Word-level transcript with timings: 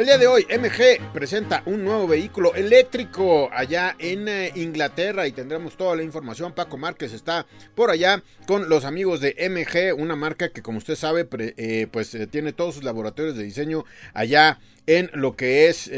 El 0.00 0.06
día 0.06 0.16
de 0.16 0.28
hoy, 0.28 0.46
MG 0.48 1.12
presenta 1.12 1.62
un 1.66 1.84
nuevo 1.84 2.08
vehículo 2.08 2.54
eléctrico 2.54 3.50
allá 3.52 3.96
en 3.98 4.28
eh, 4.28 4.50
Inglaterra 4.54 5.26
y 5.26 5.32
tendremos 5.32 5.76
toda 5.76 5.94
la 5.94 6.02
información. 6.02 6.54
Paco 6.54 6.78
Márquez 6.78 7.12
está 7.12 7.44
por 7.74 7.90
allá 7.90 8.22
con 8.46 8.70
los 8.70 8.86
amigos 8.86 9.20
de 9.20 9.36
MG, 9.36 9.94
una 9.94 10.16
marca 10.16 10.48
que 10.48 10.62
como 10.62 10.78
usted 10.78 10.96
sabe, 10.96 11.28
eh, 11.38 11.86
pues 11.92 12.14
eh, 12.14 12.26
tiene 12.26 12.54
todos 12.54 12.76
sus 12.76 12.84
laboratorios 12.84 13.36
de 13.36 13.44
diseño 13.44 13.84
allá 14.14 14.58
en 14.86 15.10
lo 15.12 15.36
que 15.36 15.68
es 15.68 15.90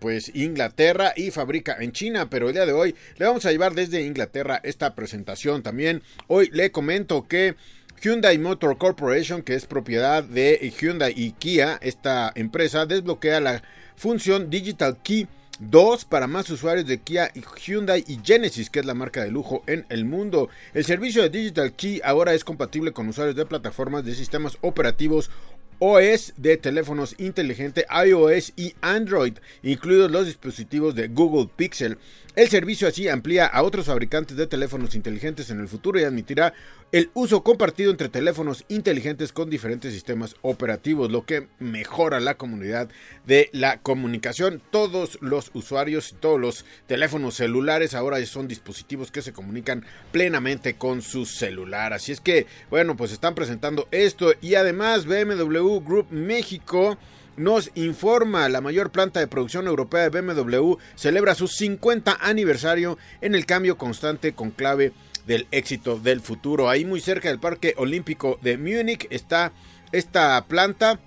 pues 0.00 0.34
Inglaterra 0.34 1.12
y 1.14 1.30
fabrica 1.30 1.76
en 1.78 1.92
China, 1.92 2.30
pero 2.30 2.48
el 2.48 2.54
día 2.54 2.64
de 2.64 2.72
hoy 2.72 2.96
le 3.18 3.26
vamos 3.26 3.44
a 3.44 3.52
llevar 3.52 3.74
desde 3.74 4.00
Inglaterra 4.00 4.58
esta 4.64 4.94
presentación 4.94 5.62
también. 5.62 6.02
Hoy 6.28 6.48
le 6.50 6.72
comento 6.72 7.28
que 7.28 7.56
Hyundai 8.00 8.38
Motor 8.38 8.76
Corporation, 8.76 9.42
que 9.42 9.54
es 9.54 9.66
propiedad 9.66 10.22
de 10.22 10.72
Hyundai 10.78 11.14
y 11.16 11.32
Kia, 11.32 11.78
esta 11.80 12.32
empresa 12.34 12.86
desbloquea 12.86 13.40
la 13.40 13.62
función 13.96 14.50
Digital 14.50 14.98
Key 15.02 15.26
2 15.60 16.04
para 16.04 16.26
más 16.26 16.50
usuarios 16.50 16.86
de 16.86 17.00
Kia, 17.00 17.32
Hyundai 17.64 18.04
y 18.06 18.18
Genesis, 18.22 18.70
que 18.70 18.80
es 18.80 18.86
la 18.86 18.94
marca 18.94 19.22
de 19.22 19.30
lujo 19.30 19.62
en 19.66 19.86
el 19.88 20.04
mundo. 20.04 20.48
El 20.74 20.84
servicio 20.84 21.22
de 21.22 21.30
Digital 21.30 21.72
Key 21.72 22.00
ahora 22.04 22.34
es 22.34 22.44
compatible 22.44 22.92
con 22.92 23.08
usuarios 23.08 23.36
de 23.36 23.46
plataformas 23.46 24.04
de 24.04 24.14
sistemas 24.14 24.58
operativos 24.60 25.30
OS 25.78 26.34
de 26.36 26.56
teléfonos 26.56 27.14
inteligentes 27.18 27.84
iOS 28.06 28.52
y 28.56 28.74
Android, 28.80 29.34
incluidos 29.62 30.10
los 30.10 30.26
dispositivos 30.26 30.94
de 30.94 31.08
Google 31.08 31.50
Pixel. 31.54 31.98
El 32.36 32.48
servicio 32.48 32.88
así 32.88 33.08
amplía 33.08 33.46
a 33.46 33.62
otros 33.62 33.86
fabricantes 33.86 34.36
de 34.36 34.46
teléfonos 34.46 34.94
inteligentes 34.94 35.50
en 35.50 35.60
el 35.60 35.68
futuro 35.68 36.00
y 36.00 36.04
admitirá 36.04 36.52
el 36.94 37.10
uso 37.14 37.42
compartido 37.42 37.90
entre 37.90 38.08
teléfonos 38.08 38.64
inteligentes 38.68 39.32
con 39.32 39.50
diferentes 39.50 39.92
sistemas 39.92 40.36
operativos, 40.42 41.10
lo 41.10 41.26
que 41.26 41.48
mejora 41.58 42.20
la 42.20 42.36
comunidad 42.36 42.88
de 43.26 43.50
la 43.50 43.78
comunicación. 43.78 44.62
Todos 44.70 45.18
los 45.20 45.50
usuarios 45.54 46.12
y 46.12 46.14
todos 46.14 46.38
los 46.38 46.64
teléfonos 46.86 47.34
celulares 47.34 47.94
ahora 47.94 48.24
son 48.26 48.46
dispositivos 48.46 49.10
que 49.10 49.22
se 49.22 49.32
comunican 49.32 49.84
plenamente 50.12 50.74
con 50.74 51.02
su 51.02 51.26
celular. 51.26 51.92
Así 51.92 52.12
es 52.12 52.20
que, 52.20 52.46
bueno, 52.70 52.96
pues 52.96 53.10
están 53.10 53.34
presentando 53.34 53.88
esto 53.90 54.32
y 54.40 54.54
además 54.54 55.04
BMW 55.04 55.80
Group 55.80 56.12
México 56.12 56.96
nos 57.36 57.72
informa 57.74 58.48
la 58.48 58.60
mayor 58.60 58.92
planta 58.92 59.18
de 59.18 59.26
producción 59.26 59.66
europea 59.66 60.08
de 60.08 60.20
BMW 60.20 60.74
celebra 60.94 61.34
su 61.34 61.48
50 61.48 62.18
aniversario 62.20 62.98
en 63.20 63.34
el 63.34 63.46
cambio 63.46 63.76
constante 63.76 64.32
con 64.32 64.52
clave 64.52 64.92
del 65.26 65.46
éxito 65.50 65.98
del 65.98 66.20
futuro. 66.20 66.68
Ahí 66.68 66.84
muy 66.84 67.00
cerca 67.00 67.28
del 67.28 67.40
Parque 67.40 67.74
Olímpico 67.76 68.38
de 68.42 68.58
Múnich 68.58 69.06
está 69.10 69.52
esta 69.92 70.44
planta 70.46 70.98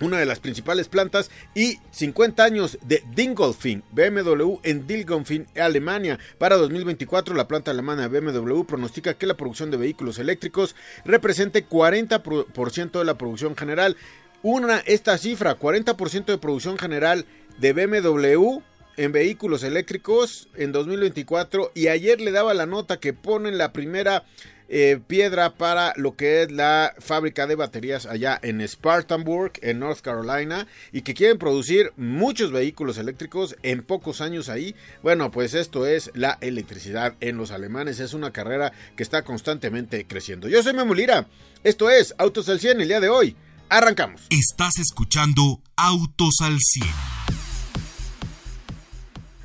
una 0.00 0.18
de 0.18 0.26
las 0.26 0.40
principales 0.40 0.88
plantas 0.88 1.30
y 1.54 1.78
50 1.92 2.42
años 2.42 2.78
de 2.82 3.02
Dingolfing 3.14 3.84
BMW 3.92 4.56
en 4.62 4.86
Dingolfing, 4.86 5.46
Alemania. 5.56 6.18
Para 6.38 6.56
2024 6.56 7.34
la 7.34 7.46
planta 7.46 7.70
alemana 7.70 8.08
BMW 8.08 8.62
pronostica 8.64 9.14
que 9.14 9.26
la 9.26 9.36
producción 9.36 9.70
de 9.70 9.76
vehículos 9.76 10.18
eléctricos 10.18 10.74
represente 11.04 11.68
40% 11.68 12.98
de 12.98 13.04
la 13.04 13.16
producción 13.16 13.56
general 13.56 13.96
una, 14.42 14.78
esta 14.80 15.16
cifra, 15.16 15.58
40% 15.58 16.26
de 16.26 16.38
producción 16.38 16.76
general 16.76 17.24
de 17.58 17.72
BMW 17.72 18.60
en 18.96 19.12
vehículos 19.12 19.62
eléctricos 19.62 20.48
en 20.56 20.72
2024 20.72 21.72
y 21.74 21.88
ayer 21.88 22.20
le 22.20 22.30
daba 22.30 22.54
la 22.54 22.66
nota 22.66 22.98
que 22.98 23.12
ponen 23.12 23.58
la 23.58 23.72
primera 23.72 24.24
eh, 24.68 24.98
piedra 25.06 25.54
para 25.54 25.92
lo 25.96 26.16
que 26.16 26.42
es 26.42 26.50
la 26.50 26.94
fábrica 26.98 27.46
de 27.46 27.54
baterías 27.54 28.06
allá 28.06 28.38
en 28.42 28.62
Spartanburg, 28.62 29.52
en 29.60 29.78
North 29.78 30.00
Carolina, 30.00 30.66
y 30.90 31.02
que 31.02 31.12
quieren 31.12 31.38
producir 31.38 31.92
muchos 31.96 32.50
vehículos 32.50 32.96
eléctricos 32.96 33.56
en 33.62 33.82
pocos 33.82 34.22
años 34.22 34.48
ahí. 34.48 34.74
Bueno, 35.02 35.30
pues 35.30 35.52
esto 35.52 35.86
es 35.86 36.10
la 36.14 36.38
electricidad 36.40 37.14
en 37.20 37.36
los 37.36 37.50
alemanes, 37.50 38.00
es 38.00 38.14
una 38.14 38.32
carrera 38.32 38.72
que 38.96 39.02
está 39.02 39.22
constantemente 39.22 40.06
creciendo. 40.06 40.48
Yo 40.48 40.62
soy 40.62 40.72
Memo 40.72 40.94
Lira, 40.94 41.28
esto 41.62 41.90
es 41.90 42.14
Autos 42.16 42.48
al 42.48 42.58
100 42.58 42.80
el 42.80 42.88
día 42.88 43.00
de 43.00 43.10
hoy. 43.10 43.36
Arrancamos. 43.68 44.22
Estás 44.30 44.78
escuchando 44.78 45.60
Autos 45.76 46.36
al 46.40 46.56
100. 46.58 47.43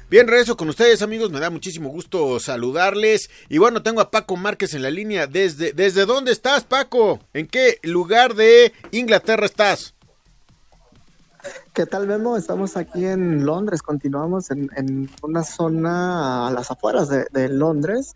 Bien, 0.09 0.27
regreso 0.27 0.57
con 0.57 0.69
ustedes 0.69 1.03
amigos, 1.03 1.29
me 1.29 1.39
da 1.39 1.51
muchísimo 1.51 1.89
gusto 1.89 2.39
saludarles. 2.39 3.29
Y 3.47 3.59
bueno, 3.59 3.83
tengo 3.83 4.01
a 4.01 4.09
Paco 4.09 4.37
Márquez 4.37 4.73
en 4.73 4.81
la 4.81 4.89
línea. 4.89 5.27
¿Desde, 5.27 5.71
desde 5.71 6.07
dónde 6.07 6.31
estás, 6.31 6.63
Paco? 6.63 7.19
¿En 7.31 7.45
qué 7.45 7.77
lugar 7.83 8.33
de 8.33 8.73
Inglaterra 8.89 9.45
estás? 9.45 9.93
¿Qué 11.73 11.85
tal, 11.85 12.07
Memo? 12.07 12.37
Estamos 12.37 12.75
aquí 12.75 13.05
en 13.05 13.45
Londres, 13.45 13.83
continuamos 13.83 14.49
en, 14.49 15.09
una 15.21 15.43
zona 15.43 16.47
a 16.47 16.51
las 16.51 16.71
afueras 16.71 17.07
de, 17.09 17.27
de 17.31 17.47
Londres 17.47 18.13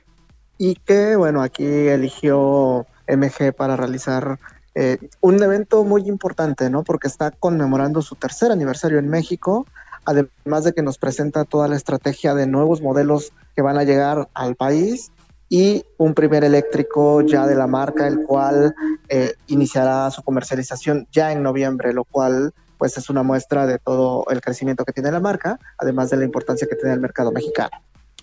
y 0.57 0.73
que, 0.73 1.15
bueno, 1.15 1.43
aquí 1.43 1.63
eligió 1.63 2.87
MG 3.07 3.53
para 3.55 3.75
realizar 3.75 4.39
eh, 4.75 4.97
un 5.21 5.41
evento 5.43 5.83
muy 5.83 6.07
importante, 6.07 6.69
¿no? 6.71 6.83
Porque 6.83 7.07
está 7.07 7.29
conmemorando 7.29 8.01
su 8.01 8.15
tercer 8.15 8.51
aniversario 8.51 8.97
en 8.97 9.07
México, 9.07 9.67
además 10.05 10.63
de 10.63 10.73
que 10.73 10.81
nos 10.81 10.97
presenta 10.97 11.45
toda 11.45 11.67
la 11.67 11.75
estrategia 11.75 12.33
de 12.33 12.47
nuevos 12.47 12.81
modelos 12.81 13.31
que 13.55 13.61
van 13.61 13.77
a 13.77 13.83
llegar 13.83 14.29
al 14.33 14.55
país 14.55 15.11
y 15.49 15.85
un 15.97 16.13
primer 16.13 16.43
eléctrico 16.43 17.21
ya 17.21 17.45
de 17.45 17.55
la 17.55 17.67
marca, 17.67 18.07
el 18.07 18.23
cual 18.25 18.73
eh, 19.09 19.33
iniciará 19.47 20.09
su 20.09 20.23
comercialización 20.23 21.07
ya 21.11 21.31
en 21.31 21.43
noviembre, 21.43 21.93
lo 21.93 22.05
cual 22.05 22.53
pues 22.77 22.97
es 22.97 23.09
una 23.09 23.23
muestra 23.23 23.65
de 23.65 23.77
todo 23.77 24.25
el 24.29 24.41
crecimiento 24.41 24.83
que 24.83 24.93
tiene 24.93 25.11
la 25.11 25.19
marca, 25.19 25.59
además 25.77 26.09
de 26.09 26.17
la 26.17 26.25
importancia 26.25 26.67
que 26.67 26.75
tiene 26.75 26.93
el 26.93 26.99
mercado 26.99 27.31
mexicano. 27.31 27.71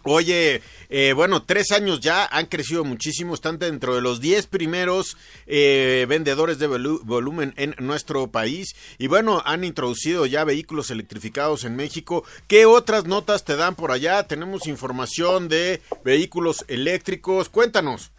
Oye, 0.05 0.63
eh, 0.89 1.13
bueno, 1.13 1.43
tres 1.43 1.73
años 1.73 2.01
ya 2.01 2.25
han 2.25 2.47
crecido 2.47 2.85
muchísimo, 2.85 3.35
están 3.35 3.59
dentro 3.59 3.95
de 3.95 4.01
los 4.01 4.21
diez 4.21 4.47
primeros 4.47 5.19
eh, 5.47 6.07
vendedores 6.09 6.59
de 6.59 6.69
volumen 6.69 7.53
en 7.59 7.75
nuestro 7.81 8.29
país 8.29 8.75
y 8.97 9.09
bueno, 9.09 9.43
han 9.45 9.63
introducido 9.63 10.25
ya 10.25 10.45
vehículos 10.45 10.91
electrificados 10.91 11.65
en 11.65 11.77
México. 11.77 12.25
¿Qué 12.47 12.65
otras 12.65 13.05
notas 13.05 13.45
te 13.45 13.57
dan 13.57 13.75
por 13.75 13.93
allá? 13.93 14.23
Tenemos 14.23 14.67
información 14.67 15.49
de 15.49 15.83
vehículos 16.03 16.65
eléctricos, 16.69 17.51
cuéntanos. 17.51 18.11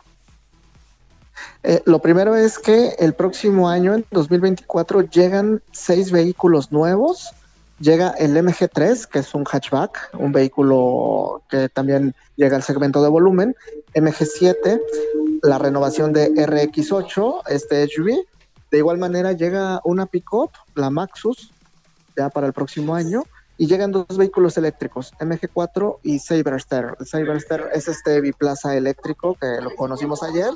Eh, 1.64 1.82
lo 1.86 1.98
primero 2.00 2.36
es 2.36 2.60
que 2.60 2.96
el 3.00 3.14
próximo 3.14 3.70
año, 3.70 3.96
en 3.96 4.06
2024, 4.12 5.10
llegan 5.10 5.64
seis 5.72 6.12
vehículos 6.12 6.72
nuevos 6.72 7.32
llega 7.82 8.12
el 8.12 8.36
MG3, 8.38 9.08
que 9.08 9.20
es 9.20 9.34
un 9.34 9.44
hatchback, 9.44 10.12
un 10.18 10.32
vehículo 10.32 11.42
que 11.50 11.68
también 11.70 12.16
llega 12.36 12.56
al 12.56 12.64
segmento 12.64 13.02
de 13.04 13.10
volumen, 13.10 13.56
MG7, 13.94 14.80
la 15.42 15.58
renovación 15.58 16.14
de 16.14 16.32
RX8, 16.32 17.42
este 17.50 17.88
SUV. 17.88 18.26
De 18.70 18.78
igual 18.78 19.00
manera 19.00 19.34
llega 19.34 19.82
una 19.84 20.06
pickup, 20.06 20.52
la 20.76 20.90
Maxus, 20.90 21.52
ya 22.16 22.30
para 22.30 22.48
el 22.48 22.54
próximo 22.54 22.96
año, 22.96 23.24
y 23.58 23.68
llegan 23.68 23.92
dos 23.92 24.18
vehículos 24.18 24.58
eléctricos, 24.58 25.14
MG4 25.20 25.98
y 26.04 26.20
Cyberster. 26.20 26.96
El 27.00 27.06
Cyberster 27.06 27.70
es 27.74 27.88
este 27.88 28.22
biplaza 28.22 28.76
eléctrico 28.76 29.36
que 29.40 29.62
lo 29.62 29.76
conocimos 29.76 30.24
ayer 30.24 30.52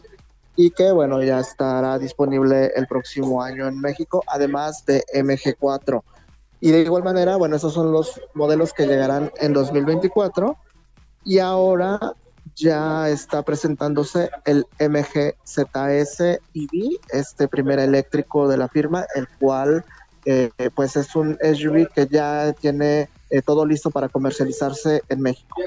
y 0.55 0.71
que 0.71 0.91
bueno, 0.91 1.21
ya 1.21 1.39
estará 1.39 2.00
disponible 2.00 2.71
el 2.75 2.88
próximo 2.88 3.44
año 3.44 3.67
en 3.67 3.79
México, 3.81 4.23
además 4.27 4.85
de 4.85 5.03
MG4. 5.13 6.01
Y 6.65 6.71
de 6.71 6.81
igual 6.81 7.03
manera, 7.03 7.35
bueno, 7.35 7.57
esos 7.57 7.75
son 7.75 7.91
los 7.91 8.19
modelos 8.33 8.73
que 8.73 8.88
llegarán 8.88 9.31
en 9.39 9.53
2024. 9.53 10.57
Y 11.23 11.38
ahora 11.38 12.00
ya 12.56 13.07
está 13.07 13.44
presentándose 13.44 14.31
el 14.45 14.65
MG 14.79 15.35
ZS 15.45 16.39
EV, 16.56 16.97
este 17.09 17.47
primer 17.47 17.77
eléctrico 17.77 18.47
de 18.47 18.57
la 18.57 18.67
firma, 18.67 19.06
el 19.13 19.27
cual 19.39 19.85
eh, 20.25 20.50
pues 20.73 20.95
es 20.95 21.15
un 21.15 21.38
SUV 21.39 21.88
que 21.94 22.07
ya 22.09 22.51
tiene 22.53 23.09
eh, 23.29 23.44
todo 23.44 23.63
listo 23.63 23.91
para 23.91 24.09
comercializarse 24.09 25.03
en 25.07 25.21
México. 25.21 25.62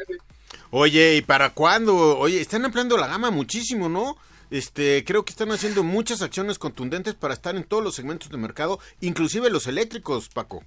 Oye, 0.72 1.14
¿y 1.14 1.22
para 1.22 1.50
cuándo? 1.50 2.18
Oye, 2.18 2.40
están 2.40 2.64
ampliando 2.64 2.96
la 2.96 3.06
gama 3.06 3.30
muchísimo, 3.30 3.88
¿no? 3.88 4.16
Este, 4.50 5.04
creo 5.04 5.24
que 5.24 5.30
están 5.30 5.52
haciendo 5.52 5.84
muchas 5.84 6.22
acciones 6.22 6.58
contundentes 6.58 7.14
para 7.14 7.34
estar 7.34 7.54
en 7.54 7.62
todos 7.62 7.84
los 7.84 7.94
segmentos 7.94 8.30
de 8.30 8.36
mercado, 8.36 8.80
inclusive 9.00 9.48
los 9.48 9.68
eléctricos, 9.68 10.28
Paco. 10.28 10.64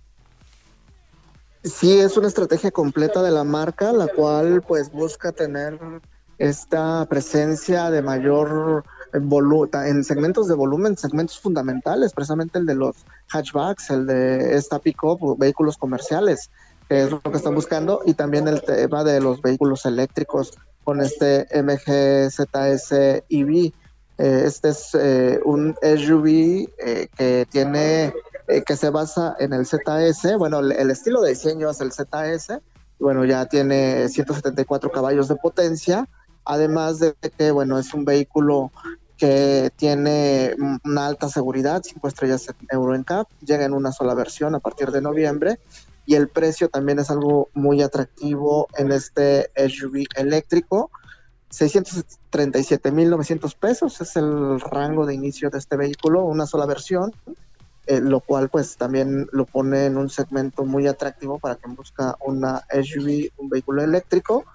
Sí, 1.63 1.99
es 1.99 2.17
una 2.17 2.27
estrategia 2.27 2.71
completa 2.71 3.21
de 3.21 3.31
la 3.31 3.43
marca, 3.43 3.91
la 3.91 4.07
cual 4.07 4.63
pues 4.67 4.91
busca 4.91 5.31
tener 5.31 5.79
esta 6.39 7.05
presencia 7.05 7.91
de 7.91 8.01
mayor 8.01 8.83
en 9.13 10.03
segmentos 10.03 10.47
de 10.47 10.55
volumen, 10.55 10.97
segmentos 10.97 11.39
fundamentales, 11.39 12.13
precisamente 12.13 12.57
el 12.57 12.65
de 12.65 12.75
los 12.75 12.95
hatchbacks, 13.27 13.91
el 13.91 14.07
de 14.07 14.55
esta 14.55 14.79
pick-up, 14.79 15.37
vehículos 15.37 15.77
comerciales, 15.77 16.49
que 16.89 17.03
es 17.03 17.11
lo 17.11 17.21
que 17.21 17.37
están 17.37 17.53
buscando, 17.53 18.01
y 18.05 18.15
también 18.15 18.47
el 18.47 18.61
tema 18.63 19.03
de 19.03 19.21
los 19.21 19.41
vehículos 19.41 19.85
eléctricos 19.85 20.53
con 20.83 21.01
este 21.01 21.45
MG 21.53 22.31
ZS 22.31 23.23
EV. 23.29 23.71
Eh, 24.17 24.43
este 24.45 24.69
es 24.69 24.95
eh, 24.95 25.39
un 25.45 25.75
SUV 25.81 26.69
eh, 26.79 27.07
que 27.15 27.45
tiene 27.51 28.13
que 28.65 28.75
se 28.75 28.89
basa 28.89 29.35
en 29.39 29.53
el 29.53 29.65
ZS. 29.65 30.37
Bueno, 30.37 30.59
el, 30.59 30.91
estilo 30.91 31.21
de 31.21 31.31
diseño 31.31 31.69
es 31.69 31.81
el 31.81 31.91
ZS. 31.91 32.59
Bueno, 32.99 33.25
ya 33.25 33.45
tiene 33.45 34.09
174 34.09 34.91
caballos 34.91 35.27
de 35.27 35.35
potencia. 35.35 36.07
Además 36.45 36.99
de 36.99 37.13
que, 37.37 37.51
bueno, 37.51 37.79
es 37.79 37.93
un 37.93 38.05
vehículo 38.05 38.71
que 39.17 39.71
tiene 39.75 40.55
una 40.83 41.05
alta 41.05 41.29
seguridad, 41.29 41.83
5 41.85 42.07
estrellas 42.07 42.49
en 42.49 42.55
Euro 42.71 42.97
NCAP, 42.97 43.29
llega 43.41 43.65
en 43.65 43.73
una 43.73 43.91
sola 43.91 44.15
versión 44.15 44.55
a 44.55 44.59
partir 44.59 44.89
de 44.89 44.99
noviembre 44.99 45.59
y 46.05 46.15
el 46.15 46.27
precio 46.27 46.69
también 46.69 46.99
es 46.99 47.11
algo 47.11 47.49
muy 47.53 47.81
atractivo 47.81 48.67
en 48.77 48.91
este 48.91 49.51
SUV 49.55 50.05
eléctrico. 50.15 50.91
637.900 51.51 53.55
pesos 53.55 54.01
es 54.01 54.15
el 54.15 54.59
rango 54.59 55.05
de 55.05 55.13
inicio 55.13 55.49
de 55.49 55.59
este 55.59 55.77
vehículo, 55.77 56.23
una 56.23 56.47
sola 56.47 56.65
versión. 56.65 57.13
Eh, 57.87 57.99
lo 57.99 58.19
cual 58.19 58.49
pues 58.49 58.77
también 58.77 59.27
lo 59.31 59.45
pone 59.45 59.87
en 59.87 59.97
un 59.97 60.09
segmento 60.09 60.65
muy 60.65 60.85
atractivo 60.85 61.39
para 61.39 61.55
quien 61.55 61.75
busca 61.75 62.15
una 62.23 62.63
SUV, 62.69 63.31
un 63.37 63.49
vehículo 63.49 63.81
eléctrico 63.81 64.45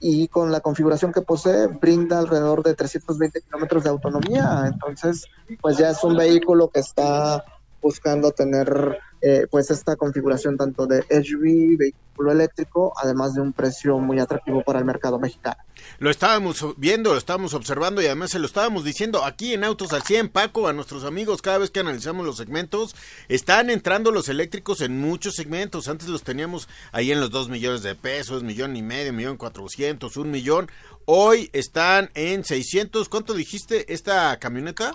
y 0.00 0.28
con 0.28 0.52
la 0.52 0.60
configuración 0.60 1.10
que 1.10 1.22
posee 1.22 1.66
brinda 1.66 2.18
alrededor 2.18 2.62
de 2.62 2.74
320 2.74 3.40
kilómetros 3.40 3.84
de 3.84 3.90
autonomía, 3.90 4.64
entonces 4.66 5.24
pues 5.62 5.78
ya 5.78 5.90
es 5.90 6.04
un 6.04 6.16
vehículo 6.16 6.68
que 6.68 6.80
está 6.80 7.42
buscando 7.80 8.32
tener 8.32 8.98
eh, 9.20 9.46
pues 9.50 9.70
esta 9.70 9.96
configuración 9.96 10.56
tanto 10.56 10.86
de 10.86 11.02
SUV, 11.02 11.76
vehículo 11.76 12.32
eléctrico, 12.32 12.92
además 12.96 13.34
de 13.34 13.40
un 13.40 13.52
precio 13.52 13.98
muy 13.98 14.18
atractivo 14.18 14.62
para 14.62 14.78
el 14.78 14.84
mercado 14.84 15.18
mexicano. 15.18 15.56
Lo 15.98 16.10
estábamos 16.10 16.64
viendo, 16.76 17.12
lo 17.12 17.18
estábamos 17.18 17.54
observando 17.54 18.02
y 18.02 18.06
además 18.06 18.30
se 18.30 18.38
lo 18.38 18.46
estábamos 18.46 18.84
diciendo 18.84 19.24
aquí 19.24 19.54
en 19.54 19.64
Autos 19.64 19.92
al 19.92 20.02
100, 20.02 20.28
Paco, 20.28 20.68
a 20.68 20.72
nuestros 20.72 21.04
amigos, 21.04 21.42
cada 21.42 21.58
vez 21.58 21.70
que 21.70 21.80
analizamos 21.80 22.26
los 22.26 22.36
segmentos, 22.36 22.94
están 23.28 23.70
entrando 23.70 24.10
los 24.10 24.28
eléctricos 24.28 24.80
en 24.80 25.00
muchos 25.00 25.34
segmentos. 25.34 25.88
Antes 25.88 26.08
los 26.08 26.22
teníamos 26.22 26.68
ahí 26.92 27.12
en 27.12 27.20
los 27.20 27.30
2 27.30 27.48
millones 27.48 27.82
de 27.82 27.94
pesos, 27.94 28.42
millón 28.42 28.76
y 28.76 28.82
medio, 28.82 29.12
millón 29.12 29.36
cuatrocientos, 29.36 30.16
un 30.16 30.30
millón. 30.30 30.70
Hoy 31.06 31.50
están 31.52 32.10
en 32.14 32.44
600. 32.44 33.08
¿Cuánto 33.08 33.34
dijiste 33.34 33.92
esta 33.92 34.38
camioneta? 34.38 34.92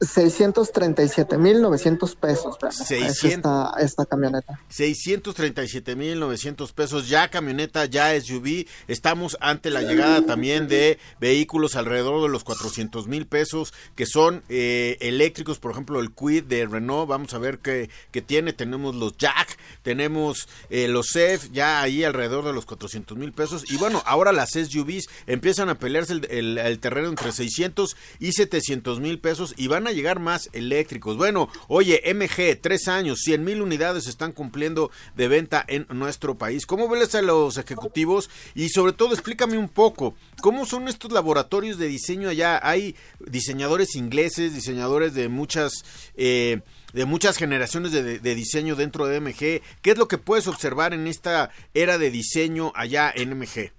637.900 0.00 2.16
pesos. 2.16 2.56
Esta, 2.90 3.72
esta 3.78 4.04
camioneta. 4.04 4.60
637.900 4.70 6.72
pesos, 6.72 7.08
ya 7.08 7.30
camioneta, 7.30 7.86
ya 7.86 8.20
SUV. 8.20 8.66
Estamos 8.88 9.38
ante 9.40 9.70
la 9.70 9.80
llegada 9.82 10.20
también 10.22 10.66
de 10.68 10.98
vehículos 11.18 11.76
alrededor 11.76 12.22
de 12.22 12.28
los 12.28 12.44
400 12.44 13.08
mil 13.08 13.26
pesos 13.26 13.72
que 13.94 14.04
son 14.04 14.42
eh, 14.48 14.98
eléctricos. 15.00 15.58
Por 15.58 15.72
ejemplo, 15.72 15.98
el 16.00 16.12
Quid 16.12 16.44
de 16.44 16.66
Renault. 16.66 17.08
Vamos 17.08 17.32
a 17.32 17.38
ver 17.38 17.60
qué, 17.60 17.88
tiene. 18.26 18.52
Tenemos 18.52 18.94
los 18.94 19.16
Jack, 19.16 19.56
tenemos 19.82 20.46
eh, 20.68 20.88
los 20.88 21.12
CEF, 21.12 21.50
ya 21.52 21.80
ahí 21.80 22.04
alrededor 22.04 22.44
de 22.44 22.52
los 22.52 22.66
400 22.66 23.16
mil 23.16 23.32
pesos. 23.32 23.64
Y 23.70 23.78
bueno, 23.78 24.02
ahora 24.04 24.32
las 24.32 24.50
SUVs 24.50 25.06
empiezan 25.26 25.70
a 25.70 25.78
pelearse 25.78 26.20
el, 26.28 26.58
el 26.58 26.78
terreno 26.80 27.08
entre 27.08 27.32
600 27.32 27.96
y 28.18 28.32
700 28.32 29.00
mil 29.00 29.18
pesos 29.20 29.54
y 29.56 29.68
van 29.68 29.85
a 29.86 29.92
llegar 29.92 30.20
más 30.20 30.50
eléctricos. 30.52 31.16
Bueno, 31.16 31.48
oye, 31.68 32.02
MG, 32.14 32.60
tres 32.60 32.88
años, 32.88 33.20
100 33.22 33.44
mil 33.44 33.62
unidades 33.62 34.06
están 34.06 34.32
cumpliendo 34.32 34.90
de 35.14 35.28
venta 35.28 35.64
en 35.66 35.86
nuestro 35.90 36.36
país. 36.36 36.66
¿Cómo 36.66 36.88
ves 36.88 37.14
a 37.14 37.22
los 37.22 37.58
ejecutivos? 37.58 38.30
Y 38.54 38.68
sobre 38.68 38.92
todo, 38.92 39.12
explícame 39.12 39.58
un 39.58 39.68
poco, 39.68 40.14
¿cómo 40.40 40.66
son 40.66 40.88
estos 40.88 41.12
laboratorios 41.12 41.78
de 41.78 41.88
diseño 41.88 42.28
allá? 42.28 42.60
Hay 42.62 42.96
diseñadores 43.20 43.94
ingleses, 43.96 44.54
diseñadores 44.54 45.14
de 45.14 45.28
muchas... 45.28 45.84
Eh, 46.14 46.60
de 46.92 47.04
muchas 47.04 47.36
generaciones 47.36 47.92
de, 47.92 48.20
de, 48.20 48.34
diseño 48.34 48.74
dentro 48.74 49.06
de 49.06 49.20
MG. 49.20 49.60
¿Qué 49.82 49.90
es 49.90 49.98
lo 49.98 50.08
que 50.08 50.16
puedes 50.16 50.46
observar 50.46 50.94
en 50.94 51.06
esta 51.06 51.50
era 51.74 51.98
de 51.98 52.10
diseño 52.10 52.72
allá 52.74 53.12
en 53.14 53.38
MG? 53.38 53.75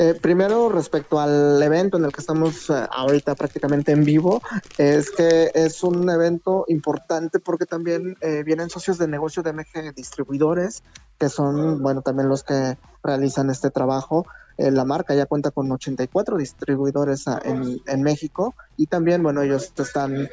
Eh, 0.00 0.14
primero, 0.14 0.68
respecto 0.68 1.18
al 1.18 1.60
evento 1.60 1.96
en 1.96 2.04
el 2.04 2.12
que 2.12 2.20
estamos 2.20 2.70
eh, 2.70 2.86
ahorita 2.88 3.34
prácticamente 3.34 3.90
en 3.90 4.04
vivo, 4.04 4.40
es 4.76 5.10
que 5.10 5.50
es 5.52 5.82
un 5.82 6.08
evento 6.08 6.64
importante 6.68 7.40
porque 7.40 7.66
también 7.66 8.16
eh, 8.20 8.44
vienen 8.44 8.70
socios 8.70 8.96
de 8.98 9.08
negocio 9.08 9.42
de 9.42 9.52
MG 9.52 9.92
distribuidores, 9.96 10.84
que 11.18 11.28
son, 11.28 11.82
bueno, 11.82 12.02
también 12.02 12.28
los 12.28 12.44
que 12.44 12.78
realizan 13.02 13.50
este 13.50 13.70
trabajo. 13.70 14.26
la 14.56 14.84
marca 14.84 15.14
ya 15.14 15.26
cuenta 15.26 15.52
con 15.52 15.70
84 15.70 16.36
distribuidores 16.36 17.28
ah, 17.28 17.40
en, 17.44 17.80
en 17.86 18.02
México 18.02 18.54
y 18.76 18.86
también, 18.86 19.22
bueno, 19.22 19.42
ellos 19.42 19.72
están 19.76 20.28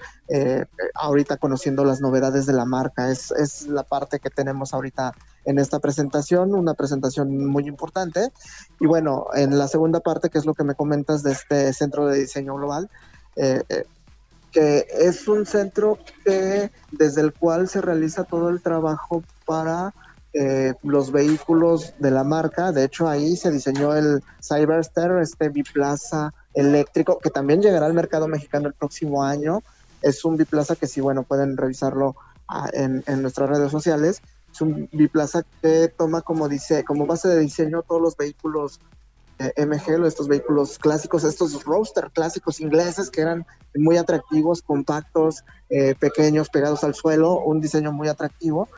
ahorita 0.96 1.38
conociendo 1.38 1.86
las 1.86 2.02
novedades 2.02 2.46
de 2.46 2.54
la 2.54 2.66
marca. 2.66 3.12
Es, 3.12 3.32
es 3.32 3.68
la 3.68 3.84
parte 3.84 4.20
que 4.20 4.30
tenemos 4.30 4.74
ahorita 4.74 5.14
en 5.46 5.60
esta 5.60 5.80
presentación, 5.80 6.54
una 6.54 6.74
presentación 6.74 7.46
muy 7.48 7.68
importante. 7.68 8.32
Y 8.80 8.88
bueno, 8.88 9.28
en 9.34 9.58
la 9.58 9.68
segunda 9.68 10.00
parte, 10.00 10.30
que 10.30 10.38
es 10.38 10.46
lo 10.46 10.54
que 10.54 10.64
me 10.64 10.76
comentas 10.76 11.24
de 11.24 11.32
este 11.32 11.72
centro 11.74 12.08
de 12.08 12.20
diseño 12.20 12.56
global, 12.56 12.90
eh, 13.36 13.64
eh, 13.70 13.86
que 14.52 14.88
es 14.90 15.28
un 15.28 15.46
centro 15.46 16.00
que 16.24 16.72
desde 16.92 17.22
el 17.22 17.34
cual 17.34 17.68
se 17.68 17.82
realiza 17.82 18.24
todo 18.24 18.50
el 18.50 18.62
trabajo 18.62 19.24
para 19.46 19.94
eh, 20.38 20.74
los 20.84 21.12
vehículos 21.12 21.94
de 22.00 22.12
la 22.12 22.24
marca. 22.24 22.72
De 22.72 22.84
hecho, 22.84 23.08
ahí 23.08 23.36
se 23.36 23.52
diseñó 23.52 23.96
el 23.96 24.22
Cyberster, 24.42 25.12
este 25.22 25.50
biplaza 25.50 26.34
eléctrico, 26.54 27.20
que 27.20 27.30
también 27.30 27.62
llegará 27.62 27.86
al 27.86 27.94
mercado 27.94 28.28
mexicano 28.28 28.68
el 28.68 28.74
próximo 28.74 29.24
año. 29.24 29.63
Es 30.01 30.24
un 30.25 30.38
biplaza 30.38 30.75
que 30.75 30.88
sí, 30.88 31.01
bueno, 31.01 31.24
pueden 31.24 31.58
revisarlo 31.58 32.15
ah, 32.48 32.70
en, 32.74 33.04
en 33.08 33.22
nuestras 33.22 33.50
redes 33.50 33.72
sociales 33.72 34.22
es 34.56 34.62
un 34.62 34.88
biplaza 34.94 35.44
que 35.62 35.89
toma 35.89 36.22
como 36.22 36.48
dice, 36.48 36.86
como 36.86 37.06
base 37.06 37.27
de 37.27 37.39
diseño 37.39 37.82
todos 37.82 38.01
los 38.01 38.15
vehículos 38.15 38.80
eh, 39.38 39.65
MG, 39.65 40.06
estos 40.06 40.30
vehículos 40.30 40.80
clásicos, 40.80 41.25
estos 41.25 41.65
roadster 41.65 42.10
clásicos 42.12 42.62
ingleses 42.62 43.10
que 43.10 43.20
eran 43.20 43.46
muy 43.75 43.98
atractivos, 43.98 44.62
compactos, 44.62 45.44
eh, 45.70 45.94
pequeños, 46.00 46.50
pegados 46.50 46.86
al 46.86 46.96
suelo, 46.96 47.39
un 47.39 47.60
diseño 47.60 47.92
muy 47.92 48.08
atractivo. 48.08 48.70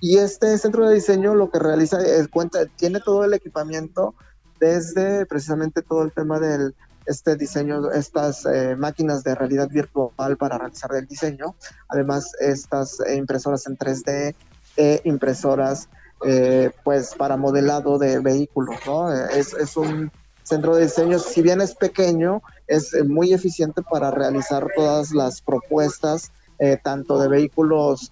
Y 0.00 0.18
este 0.18 0.56
centro 0.58 0.88
de 0.88 0.94
diseño 0.94 1.34
lo 1.34 1.50
que 1.50 1.58
realiza 1.58 2.00
es 2.00 2.28
cuenta, 2.28 2.64
tiene 2.76 3.00
todo 3.00 3.24
el 3.24 3.34
equipamiento 3.34 4.14
desde 4.58 5.26
precisamente 5.26 5.82
todo 5.82 6.02
el 6.02 6.12
tema 6.12 6.38
del 6.38 6.74
este 7.06 7.34
diseño, 7.36 7.90
estas 7.90 8.46
eh, 8.46 8.76
máquinas 8.76 9.24
de 9.24 9.34
realidad 9.34 9.68
virtual 9.68 10.36
para 10.36 10.58
realizar 10.58 10.94
el 10.94 11.06
diseño, 11.06 11.56
además 11.88 12.32
estas 12.40 12.98
impresoras 13.14 13.66
en 13.66 13.76
3D, 13.76 14.34
e 14.76 15.00
impresoras 15.04 15.88
eh, 16.24 16.70
pues 16.84 17.14
para 17.16 17.36
modelado 17.36 17.98
de 17.98 18.18
vehículos, 18.20 18.76
¿no? 18.86 19.12
Es, 19.12 19.54
es, 19.54 19.76
un 19.76 20.10
centro 20.42 20.76
de 20.76 20.82
diseño, 20.82 21.18
si 21.18 21.40
bien 21.40 21.60
es 21.60 21.74
pequeño, 21.74 22.42
es 22.66 22.92
eh, 22.92 23.04
muy 23.04 23.32
eficiente 23.32 23.82
para 23.82 24.10
realizar 24.10 24.66
todas 24.76 25.12
las 25.12 25.40
propuestas, 25.40 26.30
eh, 26.58 26.78
tanto 26.82 27.18
de 27.18 27.28
vehículos 27.28 28.10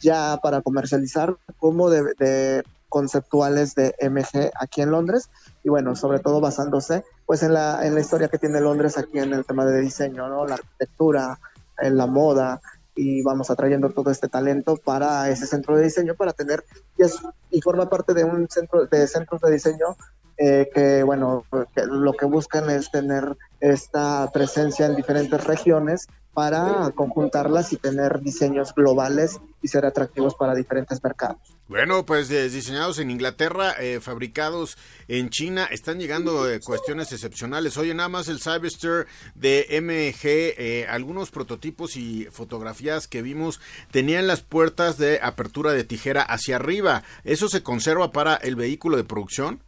ya 0.00 0.38
para 0.42 0.62
comercializar 0.62 1.36
como 1.58 1.90
de, 1.90 2.62
conceptuales 2.88 3.74
de 3.74 3.94
MG 4.00 4.50
aquí 4.58 4.80
en 4.80 4.90
Londres 4.90 5.28
y 5.64 5.68
bueno, 5.68 5.96
sobre 5.96 6.20
todo 6.20 6.40
basándose 6.40 7.04
pues 7.26 7.42
en 7.42 7.52
la, 7.52 7.84
en 7.84 7.94
la 7.94 8.00
historia 8.00 8.28
que 8.28 8.38
tiene 8.38 8.60
Londres 8.60 8.96
aquí 8.96 9.18
en 9.18 9.32
el 9.32 9.44
tema 9.44 9.66
de 9.66 9.80
diseño, 9.80 10.28
¿no? 10.28 10.46
La 10.46 10.54
arquitectura, 10.54 11.38
en 11.78 11.96
la 11.96 12.06
moda, 12.06 12.60
y 12.96 13.22
vamos 13.22 13.50
atrayendo 13.50 13.90
todo 13.90 14.10
este 14.10 14.28
talento 14.28 14.76
para 14.76 15.28
ese 15.28 15.46
centro 15.46 15.76
de 15.76 15.84
diseño 15.84 16.14
para 16.14 16.32
tener 16.32 16.64
y, 16.96 17.02
es, 17.02 17.16
y 17.50 17.60
forma 17.60 17.88
parte 17.88 18.14
de 18.14 18.24
un 18.24 18.48
centro 18.48 18.86
de 18.86 19.06
centros 19.06 19.40
de 19.42 19.52
diseño 19.52 19.96
eh, 20.38 20.68
que 20.74 21.02
bueno 21.02 21.44
lo 21.86 22.12
que 22.14 22.26
buscan 22.26 22.68
es 22.70 22.90
tener 22.90 23.36
esta 23.60 24.30
presencia 24.32 24.86
en 24.86 24.96
diferentes 24.96 25.44
regiones 25.44 26.08
para 26.36 26.90
conjuntarlas 26.94 27.72
y 27.72 27.78
tener 27.78 28.20
diseños 28.20 28.74
globales 28.74 29.40
y 29.62 29.68
ser 29.68 29.86
atractivos 29.86 30.34
para 30.34 30.54
diferentes 30.54 31.02
mercados. 31.02 31.38
Bueno, 31.66 32.04
pues 32.04 32.30
eh, 32.30 32.50
diseñados 32.50 32.98
en 32.98 33.10
Inglaterra, 33.10 33.72
eh, 33.80 34.00
fabricados 34.02 34.76
en 35.08 35.30
China, 35.30 35.64
están 35.64 35.98
llegando 35.98 36.46
eh, 36.46 36.60
cuestiones 36.60 37.10
excepcionales. 37.10 37.78
Oye, 37.78 37.94
nada 37.94 38.10
más 38.10 38.28
el 38.28 38.42
Cyberster 38.42 39.06
de 39.34 39.66
MG, 39.80 40.92
algunos 40.92 41.30
prototipos 41.30 41.96
y 41.96 42.26
fotografías 42.30 43.08
que 43.08 43.22
vimos 43.22 43.58
tenían 43.90 44.26
las 44.26 44.42
puertas 44.42 44.98
de 44.98 45.20
apertura 45.22 45.72
de 45.72 45.84
tijera 45.84 46.20
hacia 46.20 46.56
arriba. 46.56 47.02
¿Eso 47.24 47.48
se 47.48 47.62
conserva 47.62 48.12
para 48.12 48.36
el 48.36 48.56
vehículo 48.56 48.98
de 48.98 49.04
producción? 49.04 49.62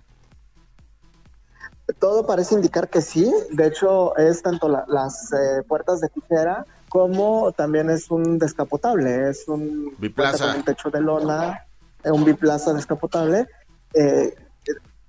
Todo 1.99 2.26
parece 2.26 2.54
indicar 2.54 2.88
que 2.88 3.00
sí. 3.00 3.33
De 3.50 3.66
hecho, 3.66 4.16
es 4.16 4.42
tanto 4.42 4.68
las 4.68 5.33
eh, 5.33 5.62
puertas 5.66 6.00
de 6.00 6.09
tijera 6.09 6.66
como 6.88 7.52
también 7.52 7.90
es 7.90 8.11
un 8.11 8.38
descapotable. 8.38 9.30
Es 9.30 9.49
un 9.49 9.95
biplaza. 9.99 10.52
Con 10.52 10.64
techo 10.64 10.90
de 10.90 11.00
lona, 11.00 11.64
eh, 12.04 12.11
un 12.11 12.25
biplaza 12.25 12.75
descapotable. 12.75 13.47
Eh, 13.95 14.35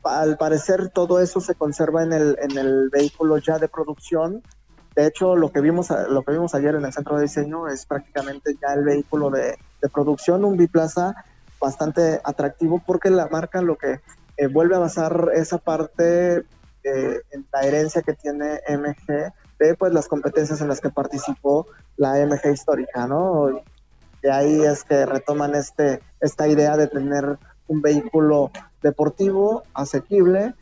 al 0.03 0.37
parecer 0.37 0.89
todo 0.89 1.19
eso 1.19 1.41
se 1.41 1.53
conserva 1.55 2.03
en 2.03 2.13
el, 2.13 2.37
en 2.41 2.57
el 2.57 2.89
vehículo 2.89 3.37
ya 3.37 3.59
de 3.59 3.67
producción. 3.67 4.41
De 4.95 5.05
hecho, 5.05 5.35
lo 5.35 5.51
que 5.51 5.59
vimos 5.59 5.89
lo 6.09 6.23
que 6.23 6.31
vimos 6.31 6.55
ayer 6.55 6.75
en 6.75 6.85
el 6.85 6.93
centro 6.93 7.17
de 7.17 7.23
diseño 7.23 7.67
es 7.67 7.85
prácticamente 7.85 8.55
ya 8.61 8.73
el 8.73 8.85
vehículo 8.85 9.29
de, 9.29 9.57
de 9.81 9.89
producción, 9.89 10.45
un 10.45 10.57
biplaza 10.57 11.13
bastante 11.59 12.21
atractivo 12.23 12.81
porque 12.85 13.09
la 13.09 13.27
marca 13.27 13.61
lo 13.61 13.77
que 13.77 13.99
vuelve 14.51 14.75
a 14.75 14.79
basar 14.79 15.31
esa 15.35 15.57
parte 15.57 16.45
eh, 16.89 17.21
en 17.31 17.45
la 17.53 17.61
herencia 17.61 18.01
que 18.01 18.13
tiene 18.13 18.61
MG 18.67 19.31
de 19.59 19.75
pues 19.75 19.93
las 19.93 20.07
competencias 20.07 20.61
en 20.61 20.67
las 20.67 20.79
que 20.79 20.89
participó 20.89 21.67
la 21.97 22.25
MG 22.25 22.53
histórica, 22.53 23.07
¿no? 23.07 23.61
De 24.21 24.31
ahí 24.31 24.63
es 24.63 24.83
que 24.83 25.05
retoman 25.05 25.55
este, 25.55 26.01
esta 26.19 26.47
idea 26.47 26.77
de 26.77 26.87
tener 26.87 27.37
un 27.67 27.81
vehículo 27.81 28.51
deportivo, 28.81 29.63
asequible 29.73 30.53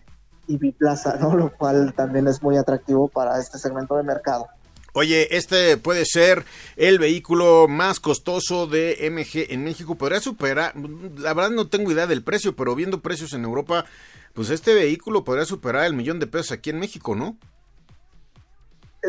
y 0.47 0.57
biplaza, 0.57 1.17
¿no? 1.17 1.35
Lo 1.35 1.55
cual 1.55 1.93
también 1.93 2.27
es 2.27 2.41
muy 2.41 2.57
atractivo 2.57 3.07
para 3.07 3.39
este 3.39 3.57
segmento 3.57 3.95
de 3.95 4.03
mercado. 4.03 4.47
Oye, 4.93 5.37
este 5.37 5.77
puede 5.77 6.05
ser 6.05 6.43
el 6.75 6.97
vehículo 6.97 7.67
más 7.67 7.99
costoso 7.99 8.65
de 8.65 8.97
MG 9.11 9.53
en 9.53 9.63
México. 9.63 9.93
¿Podría 9.93 10.19
superar? 10.19 10.73
La 11.17 11.35
verdad 11.35 11.51
no 11.51 11.67
tengo 11.67 11.91
idea 11.91 12.07
del 12.07 12.23
precio, 12.23 12.55
pero 12.55 12.73
viendo 12.73 12.99
precios 12.99 13.33
en 13.33 13.43
Europa, 13.43 13.85
pues 14.33 14.49
este 14.49 14.73
vehículo 14.73 15.23
podría 15.23 15.45
superar 15.45 15.85
el 15.85 15.93
millón 15.93 16.19
de 16.19 16.27
pesos 16.27 16.51
aquí 16.51 16.69
en 16.69 16.79
México, 16.79 17.15
¿no? 17.15 17.37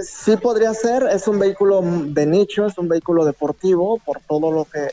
Sí 0.02 0.36
podría 0.36 0.72
ser, 0.74 1.04
es 1.10 1.26
un 1.26 1.38
vehículo 1.38 1.80
de 1.82 2.26
nicho, 2.26 2.66
es 2.66 2.78
un 2.78 2.88
vehículo 2.88 3.24
deportivo 3.24 3.98
por 3.98 4.20
todo 4.20 4.52
lo 4.52 4.64
que, 4.64 4.88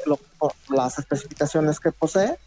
las 0.70 0.98
especificaciones 0.98 1.80
que 1.80 1.92
posee. 1.92 2.38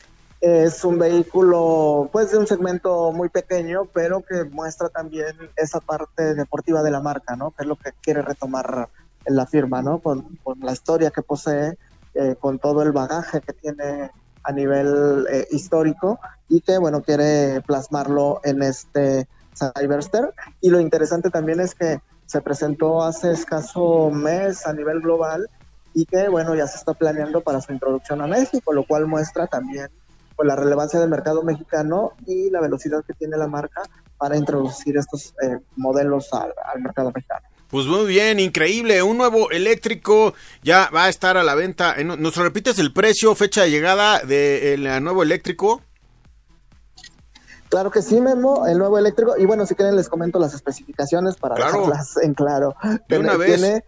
Es 0.40 0.84
un 0.84 0.98
vehículo, 0.98 2.08
pues, 2.12 2.30
de 2.30 2.38
un 2.38 2.46
segmento 2.46 3.12
muy 3.12 3.28
pequeño, 3.28 3.86
pero 3.92 4.22
que 4.22 4.44
muestra 4.44 4.88
también 4.88 5.34
esa 5.56 5.80
parte 5.80 6.34
deportiva 6.34 6.82
de 6.82 6.90
la 6.90 7.00
marca, 7.00 7.36
¿no? 7.36 7.50
Que 7.50 7.64
es 7.64 7.68
lo 7.68 7.76
que 7.76 7.90
quiere 8.00 8.22
retomar 8.22 8.88
en 9.24 9.36
la 9.36 9.46
firma, 9.46 9.82
¿no? 9.82 9.98
Con, 9.98 10.38
la 10.62 10.72
historia 10.72 11.10
que 11.10 11.22
posee, 11.22 11.76
eh, 12.14 12.36
con 12.38 12.58
todo 12.58 12.82
el 12.82 12.92
bagaje 12.92 13.40
que 13.40 13.52
tiene 13.52 14.10
a 14.48 14.52
nivel 14.52 15.26
eh, 15.30 15.46
histórico 15.50 16.18
y 16.48 16.62
que, 16.62 16.78
bueno, 16.78 17.02
quiere 17.02 17.60
plasmarlo 17.60 18.40
en 18.44 18.62
este 18.62 19.28
Cyberster. 19.54 20.32
Y 20.62 20.70
lo 20.70 20.80
interesante 20.80 21.28
también 21.28 21.60
es 21.60 21.74
que 21.74 22.00
se 22.24 22.40
presentó 22.40 23.02
hace 23.02 23.30
escaso 23.30 24.10
mes 24.10 24.66
a 24.66 24.72
nivel 24.72 25.00
global 25.00 25.50
y 25.92 26.06
que, 26.06 26.28
bueno, 26.28 26.54
ya 26.54 26.66
se 26.66 26.78
está 26.78 26.94
planeando 26.94 27.42
para 27.42 27.60
su 27.60 27.72
introducción 27.74 28.22
a 28.22 28.26
México, 28.26 28.72
lo 28.72 28.84
cual 28.84 29.06
muestra 29.06 29.46
también 29.46 29.88
pues, 30.34 30.46
la 30.46 30.56
relevancia 30.56 30.98
del 30.98 31.10
mercado 31.10 31.42
mexicano 31.42 32.12
y 32.24 32.48
la 32.48 32.62
velocidad 32.62 33.04
que 33.04 33.12
tiene 33.12 33.36
la 33.36 33.48
marca 33.48 33.82
para 34.16 34.36
introducir 34.36 34.96
estos 34.96 35.34
eh, 35.42 35.58
modelos 35.76 36.32
al, 36.32 36.54
al 36.72 36.80
mercado 36.80 37.12
mexicano. 37.14 37.46
Pues 37.68 37.86
muy 37.86 38.06
bien, 38.06 38.40
increíble. 38.40 39.02
Un 39.02 39.18
nuevo 39.18 39.50
eléctrico 39.50 40.32
ya 40.62 40.88
va 40.94 41.04
a 41.04 41.08
estar 41.10 41.36
a 41.36 41.42
la 41.42 41.54
venta. 41.54 41.96
¿Nos 42.02 42.36
repites 42.36 42.78
el 42.78 42.94
precio, 42.94 43.34
fecha 43.34 43.62
de 43.62 43.70
llegada 43.70 44.20
del 44.20 45.02
nuevo 45.04 45.22
eléctrico? 45.22 45.82
Claro 47.68 47.90
que 47.90 48.00
sí, 48.00 48.18
Memo, 48.22 48.66
el 48.66 48.78
nuevo 48.78 48.96
eléctrico. 48.96 49.34
Y 49.36 49.44
bueno, 49.44 49.66
si 49.66 49.74
quieren 49.74 49.96
les 49.96 50.08
comento 50.08 50.38
las 50.38 50.54
especificaciones 50.54 51.36
para 51.36 51.56
dejarlas 51.56 52.16
en 52.22 52.32
claro. 52.32 52.74
De 53.06 53.18
una 53.18 53.36
vez. 53.36 53.60
Tiene 53.60 53.84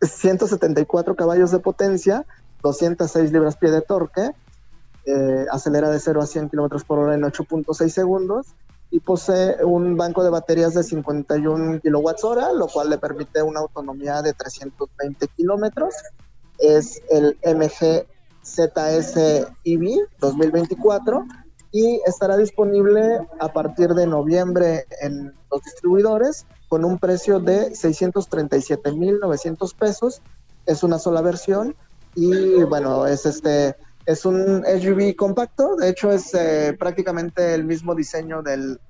174 0.00 1.12
eh, 1.12 1.16
caballos 1.16 1.50
de 1.50 1.58
potencia, 1.58 2.24
206 2.62 3.32
libras 3.32 3.56
pie 3.56 3.72
de 3.72 3.80
torque, 3.80 4.30
eh, 5.04 5.46
acelera 5.50 5.90
de 5.90 5.98
0 5.98 6.22
a 6.22 6.26
100 6.26 6.50
kilómetros 6.50 6.84
por 6.84 7.00
hora 7.00 7.16
en 7.16 7.22
8.6 7.22 7.88
segundos 7.88 8.54
y 8.90 9.00
posee 9.00 9.56
un 9.64 9.96
banco 9.96 10.22
de 10.22 10.30
baterías 10.30 10.74
de 10.74 10.82
51 10.82 11.80
kilowatts 11.80 12.24
hora, 12.24 12.52
lo 12.52 12.68
cual 12.68 12.90
le 12.90 12.98
permite 12.98 13.42
una 13.42 13.60
autonomía 13.60 14.22
de 14.22 14.32
320 14.32 15.28
kilómetros. 15.28 15.94
Es 16.58 17.00
el 17.10 17.38
MG 17.44 18.06
ZS 18.42 19.46
EV 19.64 20.08
2024 20.20 21.24
y 21.70 22.00
estará 22.06 22.36
disponible 22.36 23.20
a 23.38 23.52
partir 23.52 23.94
de 23.94 24.06
noviembre 24.06 24.86
en 25.02 25.34
los 25.50 25.62
distribuidores 25.62 26.46
con 26.68 26.84
un 26.84 26.98
precio 26.98 27.40
de 27.40 27.72
637.900 27.72 29.74
pesos. 29.74 30.22
Es 30.66 30.82
una 30.82 30.98
sola 30.98 31.20
versión 31.20 31.76
y 32.14 32.62
bueno, 32.64 33.06
es 33.06 33.26
este 33.26 33.76
es 34.08 34.24
un 34.24 34.64
SUV 34.64 35.14
compacto, 35.14 35.76
de 35.76 35.90
hecho 35.90 36.10
es 36.10 36.32
eh, 36.32 36.74
prácticamente 36.78 37.52
el 37.52 37.64
mismo 37.64 37.94
diseño 37.94 38.40
del, 38.40 38.80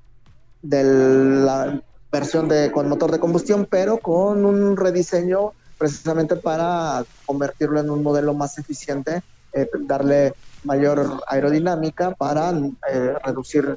de 0.63 0.85
la 0.85 1.83
versión 2.13 2.49
de 2.49 2.71
con 2.71 2.89
motor 2.89 3.11
de 3.11 3.19
combustión, 3.19 3.67
pero 3.69 3.99
con 3.99 4.45
un 4.45 4.77
rediseño 4.77 5.55
precisamente 5.77 6.37
para 6.37 7.05
convertirlo 7.27 7.81
en 7.81 7.91
un 7.91 8.05
modelo 8.05 8.33
más 8.33 8.59
eficiente, 8.59 9.23
eh, 9.55 9.69
darle 9.81 10.35
mayor 10.63 11.21
aerodinámica 11.27 12.13
para 12.13 12.51
eh, 12.51 13.15
reducir 13.25 13.77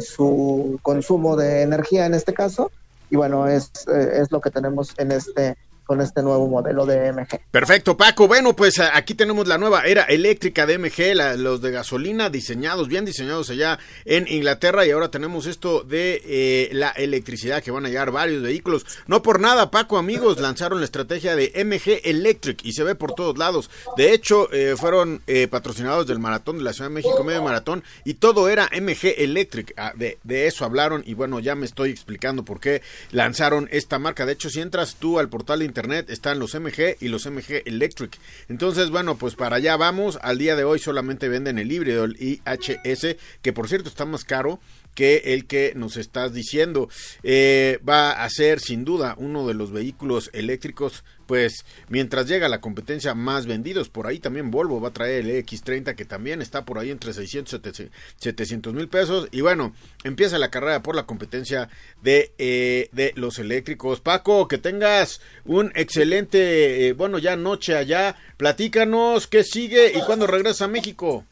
su 0.00 0.80
consumo 0.82 1.36
de 1.36 1.62
energía 1.62 2.06
en 2.06 2.14
este 2.14 2.34
caso. 2.34 2.72
Y 3.08 3.14
bueno, 3.14 3.46
es, 3.46 3.70
es 3.86 4.32
lo 4.32 4.40
que 4.40 4.50
tenemos 4.50 4.94
en 4.98 5.12
este 5.12 5.56
con 5.90 6.00
este 6.00 6.22
nuevo 6.22 6.46
modelo 6.46 6.86
de 6.86 7.12
MG. 7.12 7.40
Perfecto, 7.50 7.96
Paco. 7.96 8.28
Bueno, 8.28 8.54
pues 8.54 8.78
aquí 8.78 9.14
tenemos 9.14 9.48
la 9.48 9.58
nueva 9.58 9.82
era 9.82 10.04
eléctrica 10.04 10.64
de 10.64 10.78
MG, 10.78 11.16
los 11.36 11.60
de 11.60 11.72
gasolina 11.72 12.30
diseñados, 12.30 12.86
bien 12.86 13.04
diseñados 13.04 13.50
allá 13.50 13.76
en 14.04 14.28
Inglaterra 14.28 14.86
y 14.86 14.92
ahora 14.92 15.10
tenemos 15.10 15.46
esto 15.46 15.82
de 15.82 16.22
eh, 16.24 16.68
la 16.74 16.90
electricidad 16.90 17.60
que 17.60 17.72
van 17.72 17.86
a 17.86 17.88
llegar 17.88 18.12
varios 18.12 18.40
vehículos. 18.40 18.86
No 19.08 19.20
por 19.20 19.40
nada, 19.40 19.72
Paco, 19.72 19.98
amigos, 19.98 20.38
lanzaron 20.40 20.78
la 20.78 20.84
estrategia 20.84 21.34
de 21.34 21.50
MG 21.56 22.08
Electric 22.08 22.64
y 22.64 22.72
se 22.72 22.84
ve 22.84 22.94
por 22.94 23.16
todos 23.16 23.36
lados. 23.36 23.68
De 23.96 24.12
hecho, 24.12 24.48
eh, 24.52 24.76
fueron 24.76 25.22
eh, 25.26 25.48
patrocinados 25.48 26.06
del 26.06 26.20
maratón 26.20 26.58
de 26.58 26.62
la 26.62 26.72
Ciudad 26.72 26.88
de 26.88 26.94
México, 26.94 27.24
medio 27.24 27.42
maratón, 27.42 27.82
y 28.04 28.14
todo 28.14 28.48
era 28.48 28.70
MG 28.80 29.12
Electric. 29.18 29.74
Ah, 29.76 29.92
de, 29.96 30.20
de 30.22 30.46
eso 30.46 30.64
hablaron 30.64 31.02
y 31.04 31.14
bueno, 31.14 31.40
ya 31.40 31.56
me 31.56 31.66
estoy 31.66 31.90
explicando 31.90 32.44
por 32.44 32.60
qué 32.60 32.80
lanzaron 33.10 33.68
esta 33.72 33.98
marca. 33.98 34.24
De 34.24 34.34
hecho, 34.34 34.50
si 34.50 34.60
entras 34.60 34.94
tú 34.94 35.18
al 35.18 35.28
portal 35.28 35.58
de 35.58 35.64
internet, 35.64 35.79
están 36.08 36.38
los 36.38 36.54
MG 36.54 36.96
y 37.00 37.08
los 37.08 37.26
MG 37.26 37.62
Electric. 37.64 38.18
Entonces, 38.48 38.90
bueno, 38.90 39.16
pues 39.16 39.34
para 39.34 39.56
allá 39.56 39.76
vamos. 39.76 40.18
Al 40.22 40.38
día 40.38 40.56
de 40.56 40.64
hoy 40.64 40.78
solamente 40.78 41.28
venden 41.28 41.58
el 41.58 41.70
híbrido, 41.72 42.04
el 42.04 42.16
IHS, 42.20 43.16
que 43.42 43.52
por 43.52 43.68
cierto 43.68 43.88
está 43.88 44.04
más 44.04 44.24
caro 44.24 44.60
que 44.94 45.22
el 45.26 45.46
que 45.46 45.72
nos 45.76 45.96
estás 45.96 46.32
diciendo. 46.32 46.88
Eh, 47.22 47.78
va 47.88 48.12
a 48.12 48.28
ser 48.28 48.60
sin 48.60 48.84
duda 48.84 49.14
uno 49.18 49.46
de 49.46 49.54
los 49.54 49.72
vehículos 49.72 50.30
eléctricos, 50.32 51.04
pues 51.26 51.64
mientras 51.88 52.26
llega 52.26 52.48
la 52.48 52.60
competencia 52.60 53.14
más 53.14 53.46
vendidos, 53.46 53.88
por 53.88 54.06
ahí 54.06 54.18
también 54.18 54.50
Volvo 54.50 54.80
va 54.80 54.88
a 54.88 54.92
traer 54.92 55.24
el 55.24 55.44
X30 55.46 55.94
que 55.94 56.04
también 56.04 56.42
está 56.42 56.64
por 56.64 56.78
ahí 56.78 56.90
entre 56.90 57.12
600 57.12 57.60
y 57.64 57.90
700 58.16 58.74
mil 58.74 58.88
pesos. 58.88 59.28
Y 59.30 59.40
bueno, 59.40 59.74
empieza 60.02 60.38
la 60.38 60.50
carrera 60.50 60.82
por 60.82 60.96
la 60.96 61.06
competencia 61.06 61.68
de, 62.02 62.32
eh, 62.38 62.88
de 62.92 63.12
los 63.14 63.38
eléctricos. 63.38 64.00
Paco, 64.00 64.48
que 64.48 64.58
tengas 64.58 65.20
un 65.44 65.72
excelente, 65.76 66.88
eh, 66.88 66.92
bueno, 66.94 67.18
ya 67.18 67.36
noche 67.36 67.76
allá. 67.76 68.16
Platícanos 68.36 69.26
qué 69.26 69.44
sigue 69.44 69.92
y 69.96 70.00
cuándo 70.00 70.26
regresa 70.26 70.64
a 70.64 70.68
México. 70.68 71.24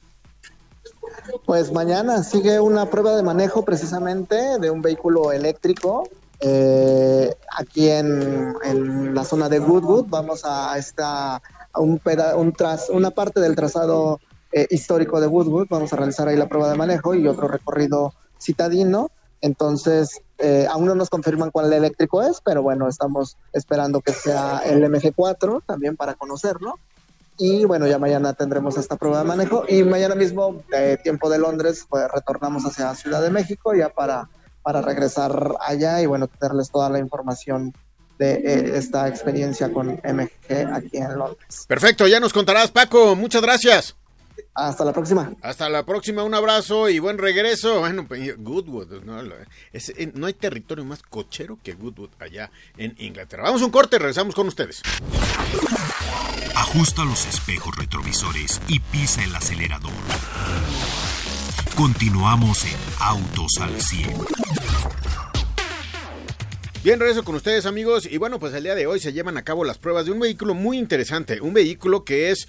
Pues 1.44 1.72
mañana 1.72 2.22
sigue 2.22 2.60
una 2.60 2.86
prueba 2.86 3.16
de 3.16 3.22
manejo 3.22 3.64
precisamente 3.64 4.58
de 4.58 4.70
un 4.70 4.82
vehículo 4.82 5.32
eléctrico. 5.32 6.08
Eh, 6.40 7.34
aquí 7.56 7.88
en, 7.88 9.14
la 9.14 9.24
zona 9.24 9.48
de 9.48 9.60
Woodwood 9.60 10.06
vamos 10.08 10.42
a 10.44 10.76
esta 10.78 11.42
un, 11.76 12.00
una 12.90 13.10
parte 13.10 13.40
del 13.40 13.56
trazado 13.56 14.20
eh, 14.52 14.66
histórico 14.70 15.20
de 15.20 15.26
Woodwood. 15.26 15.66
Vamos 15.70 15.92
a 15.92 15.96
realizar 15.96 16.28
ahí 16.28 16.36
la 16.36 16.48
prueba 16.48 16.70
de 16.70 16.76
manejo 16.76 17.14
y 17.14 17.26
otro 17.26 17.48
recorrido 17.48 18.14
citadino. 18.38 19.10
Entonces, 19.40 20.22
Eh, 20.40 20.66
aún 20.70 20.86
no 20.86 20.94
nos 20.94 21.10
confirman 21.10 21.50
cuál 21.50 21.72
eléctrico 21.72 22.22
es, 22.22 22.40
pero 22.40 22.62
bueno, 22.62 22.88
estamos 22.88 23.36
esperando 23.52 24.00
que 24.00 24.12
sea 24.12 24.60
el 24.64 24.84
MG4 24.84 25.62
también 25.66 25.96
para 25.96 26.14
conocerlo. 26.14 26.78
Y 27.38 27.64
bueno, 27.64 27.86
ya 27.86 27.98
mañana 27.98 28.32
tendremos 28.32 28.76
esta 28.76 28.96
prueba 28.96 29.20
de 29.20 29.24
manejo 29.24 29.64
y 29.68 29.84
mañana 29.84 30.16
mismo, 30.16 30.62
de 30.70 30.96
tiempo 30.98 31.30
de 31.30 31.38
Londres, 31.38 31.86
pues 31.88 32.04
retornamos 32.12 32.64
hacia 32.64 32.94
Ciudad 32.96 33.22
de 33.22 33.30
México 33.30 33.74
ya 33.74 33.88
para, 33.90 34.28
para 34.62 34.82
regresar 34.82 35.54
allá 35.60 36.02
y 36.02 36.06
bueno, 36.06 36.26
tenerles 36.26 36.70
toda 36.70 36.90
la 36.90 36.98
información 36.98 37.72
de 38.18 38.32
eh, 38.32 38.76
esta 38.76 39.06
experiencia 39.06 39.72
con 39.72 39.88
MG 39.88 40.72
aquí 40.72 40.96
en 40.96 41.16
Londres. 41.16 41.64
Perfecto, 41.68 42.08
ya 42.08 42.18
nos 42.18 42.32
contarás, 42.32 42.72
Paco. 42.72 43.14
Muchas 43.14 43.42
gracias. 43.42 43.96
Hasta 44.58 44.84
la 44.84 44.92
próxima. 44.92 45.32
Hasta 45.40 45.68
la 45.68 45.86
próxima, 45.86 46.24
un 46.24 46.34
abrazo 46.34 46.88
y 46.88 46.98
buen 46.98 47.16
regreso. 47.16 47.78
Bueno, 47.78 48.08
pues, 48.08 48.36
Goodwood, 48.36 49.04
¿no? 49.04 49.22
Eh, 49.72 50.12
no 50.14 50.26
hay 50.26 50.34
territorio 50.34 50.84
más 50.84 51.00
cochero 51.00 51.60
que 51.62 51.74
Goodwood 51.74 52.10
allá 52.18 52.50
en 52.76 52.92
Inglaterra. 52.98 53.44
Vamos 53.44 53.62
a 53.62 53.66
un 53.66 53.70
corte, 53.70 54.00
regresamos 54.00 54.34
con 54.34 54.48
ustedes. 54.48 54.82
Ajusta 56.56 57.04
los 57.04 57.24
espejos 57.26 57.76
retrovisores 57.76 58.60
y 58.66 58.80
pisa 58.80 59.22
el 59.22 59.32
acelerador. 59.32 59.92
Continuamos 61.76 62.64
en 62.64 62.76
Autos 62.98 63.58
al 63.60 63.80
100. 63.80 64.12
Bien, 66.82 66.98
regreso 66.98 67.24
con 67.24 67.34
ustedes 67.34 67.66
amigos 67.66 68.06
y 68.06 68.18
bueno, 68.18 68.38
pues 68.38 68.54
el 68.54 68.62
día 68.62 68.74
de 68.74 68.86
hoy 68.86 68.98
se 68.98 69.12
llevan 69.12 69.36
a 69.36 69.42
cabo 69.42 69.64
las 69.64 69.78
pruebas 69.78 70.06
de 70.06 70.12
un 70.12 70.20
vehículo 70.20 70.54
muy 70.54 70.78
interesante, 70.78 71.40
un 71.40 71.52
vehículo 71.52 72.04
que 72.04 72.30
es 72.30 72.48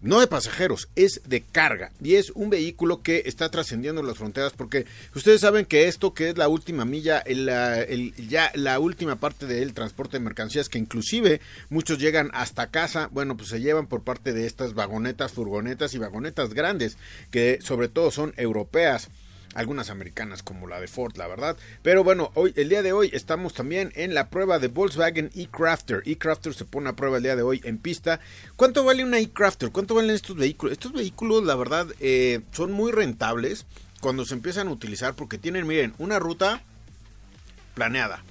no 0.00 0.20
de 0.20 0.26
pasajeros, 0.26 0.88
es 0.96 1.22
de 1.26 1.42
carga. 1.42 1.90
Y 2.02 2.14
es 2.14 2.30
un 2.30 2.50
vehículo 2.50 3.02
que 3.02 3.22
está 3.26 3.50
trascendiendo 3.50 4.02
las 4.02 4.18
fronteras 4.18 4.52
porque 4.56 4.86
ustedes 5.14 5.40
saben 5.40 5.64
que 5.64 5.88
esto 5.88 6.14
que 6.14 6.30
es 6.30 6.38
la 6.38 6.48
última 6.48 6.84
milla, 6.84 7.24
ya 8.28 8.52
la 8.54 8.78
última 8.78 9.16
parte 9.16 9.46
del 9.46 9.74
transporte 9.74 10.18
de 10.18 10.24
mercancías, 10.24 10.68
que 10.68 10.78
inclusive 10.78 11.40
muchos 11.68 11.98
llegan 11.98 12.30
hasta 12.32 12.68
casa, 12.68 13.08
bueno, 13.12 13.36
pues 13.36 13.48
se 13.48 13.60
llevan 13.60 13.86
por 13.86 14.02
parte 14.02 14.32
de 14.32 14.46
estas 14.46 14.74
vagonetas, 14.74 15.32
furgonetas 15.32 15.94
y 15.94 15.98
vagonetas 15.98 16.54
grandes, 16.54 16.96
que 17.30 17.58
sobre 17.62 17.88
todo 17.88 18.10
son 18.10 18.34
europeas 18.36 19.08
algunas 19.54 19.90
americanas 19.90 20.42
como 20.42 20.66
la 20.66 20.80
de 20.80 20.88
Ford, 20.88 21.16
la 21.16 21.26
verdad. 21.26 21.56
Pero 21.82 22.04
bueno, 22.04 22.30
hoy, 22.34 22.52
el 22.56 22.68
día 22.68 22.82
de 22.82 22.92
hoy 22.92 23.10
estamos 23.12 23.54
también 23.54 23.92
en 23.94 24.14
la 24.14 24.28
prueba 24.30 24.58
de 24.58 24.68
Volkswagen 24.68 25.30
e-Crafter. 25.34 26.02
E-Crafter 26.04 26.54
se 26.54 26.64
pone 26.64 26.88
a 26.88 26.96
prueba 26.96 27.16
el 27.16 27.22
día 27.22 27.36
de 27.36 27.42
hoy 27.42 27.60
en 27.64 27.78
pista. 27.78 28.20
¿Cuánto 28.56 28.84
vale 28.84 29.04
una 29.04 29.18
e-Crafter? 29.18 29.70
¿Cuánto 29.70 29.94
valen 29.94 30.10
estos 30.10 30.36
vehículos? 30.36 30.72
Estos 30.72 30.92
vehículos, 30.92 31.44
la 31.44 31.56
verdad, 31.56 31.86
eh, 32.00 32.40
son 32.52 32.72
muy 32.72 32.92
rentables 32.92 33.66
cuando 34.00 34.24
se 34.24 34.34
empiezan 34.34 34.68
a 34.68 34.72
utilizar 34.72 35.14
porque 35.14 35.38
tienen, 35.38 35.66
miren, 35.66 35.94
una 35.98 36.18
ruta 36.18 36.62
planeada 37.74 38.22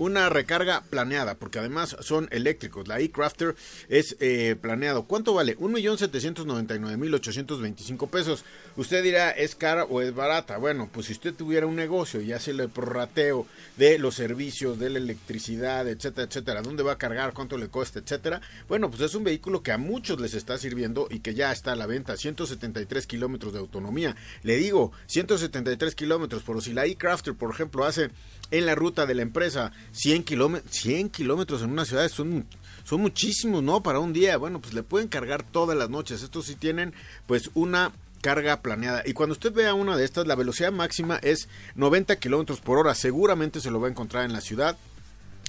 una 0.00 0.28
recarga 0.30 0.82
planeada, 0.88 1.34
porque 1.34 1.58
además 1.58 1.94
son 2.00 2.26
eléctricos. 2.32 2.88
La 2.88 3.00
eCrafter 3.00 3.54
es 3.90 4.16
eh, 4.18 4.56
planeado. 4.58 5.02
¿Cuánto 5.04 5.34
vale? 5.34 5.58
1.799.825 5.58 8.08
pesos. 8.08 8.46
Usted 8.76 9.02
dirá, 9.02 9.30
¿es 9.30 9.54
cara 9.54 9.84
o 9.84 10.00
es 10.00 10.14
barata? 10.14 10.56
Bueno, 10.56 10.88
pues 10.90 11.04
si 11.06 11.12
usted 11.12 11.34
tuviera 11.34 11.66
un 11.66 11.76
negocio 11.76 12.22
y 12.22 12.32
hace 12.32 12.52
el 12.52 12.70
prorrateo 12.70 13.46
de 13.76 13.98
los 13.98 14.14
servicios, 14.14 14.78
de 14.78 14.88
la 14.88 14.96
electricidad, 14.98 15.86
etcétera, 15.86 16.28
etcétera, 16.28 16.62
dónde 16.62 16.82
va 16.82 16.92
a 16.92 16.98
cargar, 16.98 17.34
cuánto 17.34 17.58
le 17.58 17.68
cuesta, 17.68 17.98
etcétera, 17.98 18.40
bueno, 18.68 18.90
pues 18.90 19.02
es 19.02 19.14
un 19.14 19.24
vehículo 19.24 19.62
que 19.62 19.72
a 19.72 19.78
muchos 19.78 20.18
les 20.18 20.32
está 20.32 20.56
sirviendo 20.56 21.08
y 21.10 21.20
que 21.20 21.34
ya 21.34 21.52
está 21.52 21.72
a 21.72 21.76
la 21.76 21.84
venta. 21.84 22.16
173 22.16 23.06
kilómetros 23.06 23.52
de 23.52 23.58
autonomía. 23.58 24.16
Le 24.44 24.56
digo, 24.56 24.92
173 25.08 25.94
kilómetros, 25.94 26.42
pero 26.46 26.62
si 26.62 26.72
la 26.72 26.86
eCrafter, 26.86 27.34
por 27.34 27.50
ejemplo, 27.50 27.84
hace 27.84 28.08
en 28.50 28.66
la 28.66 28.74
ruta 28.74 29.06
de 29.06 29.14
la 29.14 29.22
empresa 29.22 29.72
100 29.92 30.24
kilómetros, 30.24 30.72
100 30.74 31.10
kilómetros 31.10 31.62
en 31.62 31.70
una 31.70 31.84
ciudad 31.84 32.08
son, 32.08 32.46
son 32.84 33.00
muchísimos, 33.00 33.62
¿no? 33.62 33.82
Para 33.82 33.98
un 33.98 34.12
día. 34.12 34.36
Bueno, 34.36 34.60
pues 34.60 34.74
le 34.74 34.82
pueden 34.82 35.08
cargar 35.08 35.42
todas 35.42 35.76
las 35.76 35.90
noches. 35.90 36.22
Estos 36.22 36.46
sí 36.46 36.54
tienen 36.54 36.94
pues 37.26 37.50
una 37.54 37.92
carga 38.20 38.60
planeada. 38.60 39.02
Y 39.06 39.12
cuando 39.12 39.32
usted 39.32 39.52
vea 39.52 39.74
una 39.74 39.96
de 39.96 40.04
estas, 40.04 40.26
la 40.26 40.34
velocidad 40.34 40.72
máxima 40.72 41.16
es 41.16 41.48
90 41.74 42.16
kilómetros 42.16 42.60
por 42.60 42.78
hora. 42.78 42.94
Seguramente 42.94 43.60
se 43.60 43.70
lo 43.70 43.80
va 43.80 43.88
a 43.88 43.90
encontrar 43.90 44.24
en 44.24 44.32
la 44.32 44.40
ciudad. 44.40 44.76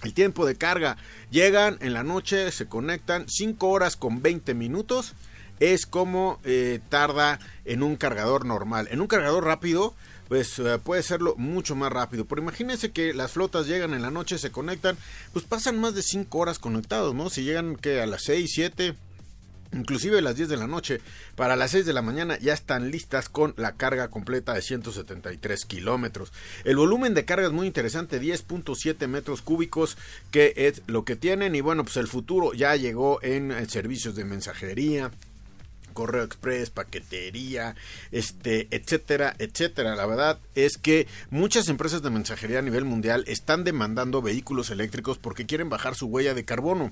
El 0.03 0.13
tiempo 0.13 0.45
de 0.47 0.55
carga, 0.55 0.97
llegan 1.29 1.77
en 1.81 1.93
la 1.93 2.03
noche, 2.03 2.51
se 2.51 2.65
conectan 2.65 3.25
5 3.27 3.67
horas 3.67 3.95
con 3.95 4.21
20 4.21 4.53
minutos. 4.55 5.13
Es 5.59 5.85
como 5.85 6.39
eh, 6.43 6.79
tarda 6.89 7.39
en 7.65 7.83
un 7.83 7.95
cargador 7.95 8.45
normal. 8.45 8.87
En 8.89 8.99
un 8.99 9.07
cargador 9.07 9.43
rápido, 9.43 9.93
pues 10.31 10.59
eh, 10.59 10.79
puede 10.81 11.03
serlo 11.03 11.35
mucho 11.35 11.75
más 11.75 11.91
rápido. 11.91 12.23
Pero 12.23 12.41
imagínense 12.41 12.91
que 12.91 13.13
las 13.13 13.33
flotas 13.33 13.67
llegan 13.67 13.93
en 13.93 14.01
la 14.01 14.11
noche, 14.11 14.37
se 14.37 14.49
conectan, 14.49 14.95
pues 15.33 15.43
pasan 15.43 15.77
más 15.77 15.93
de 15.93 16.01
5 16.01 16.37
horas 16.37 16.57
conectados, 16.57 17.13
¿no? 17.13 17.29
Si 17.29 17.43
llegan 17.43 17.75
que 17.75 17.99
a 17.99 18.05
las 18.05 18.23
6, 18.23 18.49
7, 18.49 18.95
inclusive 19.73 20.19
a 20.19 20.21
las 20.21 20.37
10 20.37 20.47
de 20.47 20.55
la 20.55 20.67
noche, 20.67 21.01
para 21.35 21.57
las 21.57 21.71
6 21.71 21.85
de 21.85 21.91
la 21.91 22.01
mañana 22.01 22.39
ya 22.39 22.53
están 22.53 22.91
listas 22.91 23.27
con 23.27 23.53
la 23.57 23.73
carga 23.73 24.07
completa 24.07 24.53
de 24.53 24.61
173 24.61 25.65
kilómetros. 25.65 26.31
El 26.63 26.77
volumen 26.77 27.13
de 27.13 27.25
carga 27.25 27.47
es 27.47 27.53
muy 27.53 27.67
interesante, 27.67 28.21
10.7 28.21 29.05
metros 29.09 29.41
cúbicos, 29.41 29.97
que 30.31 30.53
es 30.55 30.81
lo 30.87 31.03
que 31.03 31.17
tienen. 31.17 31.55
Y 31.55 31.59
bueno, 31.59 31.83
pues 31.83 31.97
el 31.97 32.07
futuro 32.07 32.53
ya 32.53 32.73
llegó 32.77 33.21
en 33.21 33.69
servicios 33.69 34.15
de 34.15 34.23
mensajería, 34.23 35.11
correo 35.91 36.23
express, 36.23 36.69
paquetería, 36.69 37.75
este, 38.11 38.67
etcétera, 38.71 39.35
etcétera. 39.39 39.95
La 39.95 40.05
verdad 40.05 40.39
es 40.55 40.77
que 40.77 41.07
muchas 41.29 41.69
empresas 41.69 42.01
de 42.01 42.09
mensajería 42.09 42.59
a 42.59 42.63
nivel 42.63 42.85
mundial 42.85 43.23
están 43.27 43.63
demandando 43.63 44.21
vehículos 44.21 44.69
eléctricos 44.69 45.17
porque 45.17 45.45
quieren 45.45 45.69
bajar 45.69 45.95
su 45.95 46.07
huella 46.07 46.33
de 46.33 46.45
carbono 46.45 46.91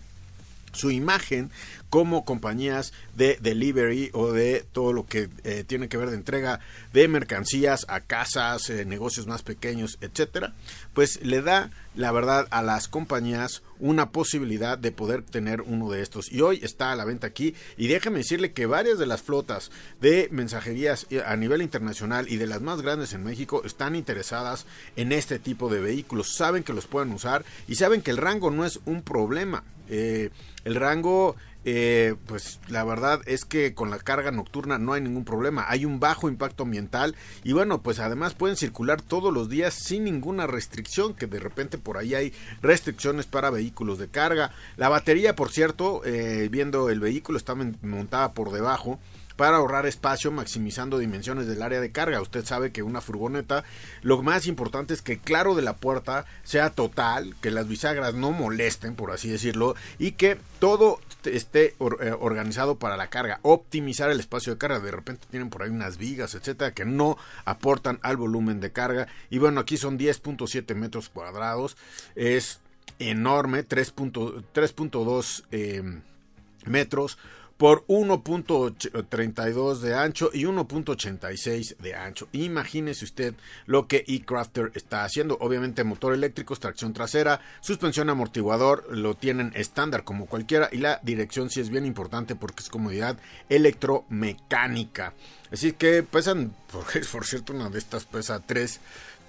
su 0.72 0.92
imagen 0.92 1.52
como 1.90 2.26
compañías 2.26 2.94
de 3.16 3.38
delivery 3.42 4.12
o 4.14 4.32
de 4.32 4.66
todo 4.72 4.94
lo 4.94 5.06
que 5.06 5.30
eh, 5.44 5.64
tiene 5.66 5.90
que 5.90 5.98
ver 5.98 6.10
de 6.10 6.16
entrega 6.16 6.60
de 6.94 7.08
mercancías 7.08 7.86
a 7.90 8.02
casas, 8.02 8.70
eh, 8.70 8.86
negocios 8.86 9.26
más 9.26 9.42
pequeños, 9.42 9.98
etcétera, 10.02 10.54
pues 11.00 11.24
le 11.24 11.42
da 11.42 11.72
la 11.96 12.12
verdad 12.12 12.46
a 12.52 12.62
las 12.62 12.90
compañías 12.90 13.64
una 13.80 14.12
posibilidad 14.12 14.78
de 14.78 14.92
poder 14.92 15.24
tener 15.24 15.62
uno 15.62 15.90
de 15.90 16.02
estos. 16.02 16.30
Y 16.30 16.42
hoy 16.42 16.60
está 16.62 16.92
a 16.92 16.98
la 16.98 17.06
venta 17.06 17.26
aquí. 17.26 17.56
Y 17.78 17.88
déjame 17.88 18.18
decirle 18.18 18.52
que 18.52 18.66
varias 18.66 19.00
de 19.00 19.06
las 19.06 19.22
flotas 19.22 19.72
de 20.02 20.28
mensajerías 20.30 21.08
eh, 21.10 21.24
a 21.26 21.38
nivel 21.38 21.62
internacional 21.62 22.28
y 22.28 22.36
de 22.36 22.48
las 22.48 22.60
más 22.60 22.82
grandes 22.82 23.14
en 23.14 23.24
México 23.24 23.62
están 23.64 23.96
interesadas 23.96 24.66
en 24.98 25.14
este 25.14 25.40
tipo 25.40 25.70
de 25.70 25.80
vehículos. 25.80 26.36
Saben 26.36 26.64
que 26.64 26.74
los 26.74 26.86
pueden 26.86 27.14
usar 27.14 27.46
y 27.70 27.76
saben 27.76 28.02
que 28.02 28.12
el 28.12 28.18
rango 28.18 28.52
no 28.52 28.66
es 28.66 28.82
un 28.84 29.02
problema. 29.02 29.64
Eh, 29.88 30.32
el 30.66 30.76
rango 30.76 31.38
eh, 31.65 32.15
pues 32.26 32.60
la 32.69 32.84
verdad 32.84 33.22
es 33.26 33.43
que 33.43 33.74
con 33.74 33.89
la 33.89 34.00
carga 34.00 34.32
nocturna 34.32 34.78
no 34.78 34.93
hay 34.93 35.02
ningún 35.02 35.26
problema, 35.26 35.65
hay 35.67 35.86
un 35.86 36.00
bajo 36.00 36.30
impacto 36.30 36.63
ambiental 36.63 37.15
y 37.43 37.52
bueno, 37.52 37.82
pues 37.82 38.00
además 38.00 38.34
pueden 38.34 38.56
circular 38.56 39.02
todos 39.02 39.34
los 39.34 39.50
días 39.50 39.74
sin 39.74 40.06
ninguna 40.06 40.48
restricción, 40.48 41.13
que 41.13 41.28
de 41.28 41.39
repente 41.39 41.78
por 41.78 41.98
ahí 41.98 42.15
hay 42.15 42.34
restricciones 42.62 43.26
para 43.26 43.50
vehículos 43.50 44.00
de 44.00 44.08
carga. 44.08 44.52
La 44.78 44.89
batería, 44.89 45.36
por 45.36 45.52
cierto, 45.52 46.02
eh, 46.06 46.48
viendo 46.50 46.89
el 46.89 47.00
vehículo 47.00 47.38
está 47.38 47.56
montada 47.56 48.34
por 48.34 48.52
debajo 48.52 49.00
para 49.39 49.56
ahorrar 49.56 49.86
espacio 49.86 50.34
maximizando 50.34 50.97
dimensiones 50.97 51.47
del 51.47 51.62
área 51.62 51.80
de 51.80 51.93
carga. 51.93 52.19
Usted 52.19 52.43
sabe 52.43 52.73
que 52.73 52.84
una 52.84 52.99
furgoneta 52.99 53.63
lo 54.02 54.21
más 54.21 54.47
importante 54.47 54.93
es 54.93 55.02
que 55.02 55.13
el 55.13 55.19
claro 55.19 55.56
de 55.56 55.62
la 55.62 55.78
puerta 55.78 56.25
sea 56.43 56.71
total, 56.71 57.38
que 57.39 57.49
las 57.49 57.65
bisagras 57.65 58.15
no 58.15 58.34
molesten, 58.34 58.97
por 58.97 59.12
así 59.12 59.30
decirlo, 59.30 59.75
y 59.97 60.12
que 60.12 60.38
todo 60.60 60.99
esté 61.23 61.67
eh, 61.67 62.13
organizado 62.19 62.80
para 62.80 62.97
la 62.97 63.10
carga, 63.10 63.39
optimizar 63.41 64.12
el 64.12 64.19
espacio 64.19 64.52
de 64.52 64.60
carga. 64.60 64.82
De 64.82 64.91
repente 64.91 65.25
tienen 65.32 65.49
por 65.49 65.63
ahí 65.63 65.69
unas 65.69 65.97
vigas, 65.97 66.36
etcétera, 66.36 66.73
que 66.73 66.84
no 66.84 67.17
aportan 67.45 67.97
al 68.02 68.17
volumen 68.17 68.60
de 68.60 68.73
carga. 68.73 69.08
Y 69.30 69.38
bueno, 69.38 69.62
aquí 69.62 69.78
son 69.78 69.97
10.7 69.97 70.75
metros 70.75 71.08
cuadrados, 71.08 71.78
es 72.15 72.60
enorme, 72.99 73.65
3.2 73.65 75.43
eh, 75.52 76.02
metros 76.65 77.17
por 77.60 77.86
1.32 77.88 79.80
de 79.80 79.93
ancho 79.93 80.30
y 80.34 80.45
1.86 80.45 81.76
de 81.76 81.93
ancho. 81.93 82.30
Imagínese 82.32 83.04
usted 83.04 83.34
lo 83.65 83.86
que 83.86 84.06
eCrafter 84.08 84.72
está 84.76 85.04
haciendo. 85.04 85.38
Obviamente 85.41 85.84
motor 85.84 86.13
eléctrico, 86.13 86.56
tracción 86.56 86.93
trasera, 86.93 87.41
suspensión 87.60 88.10
amortiguador, 88.10 88.88
lo 88.95 89.13
tienen 89.15 89.52
estándar 89.56 90.06
como 90.06 90.28
cualquiera 90.28 90.69
y 90.72 90.78
la 90.78 91.02
dirección 91.04 91.50
sí 91.50 91.60
es 91.60 91.69
bien 91.69 91.86
importante 91.86 92.34
porque 92.34 92.63
es 92.63 92.69
comodidad 92.69 93.17
electromecánica. 93.50 95.13
Así 95.52 95.74
que 95.74 96.02
pesan, 96.02 96.56
por, 96.72 96.86
por 97.12 97.26
cierto, 97.26 97.52
una 97.52 97.69
de 97.69 97.80
estas 97.80 98.06
pesa 98.06 98.39
3 98.39 98.80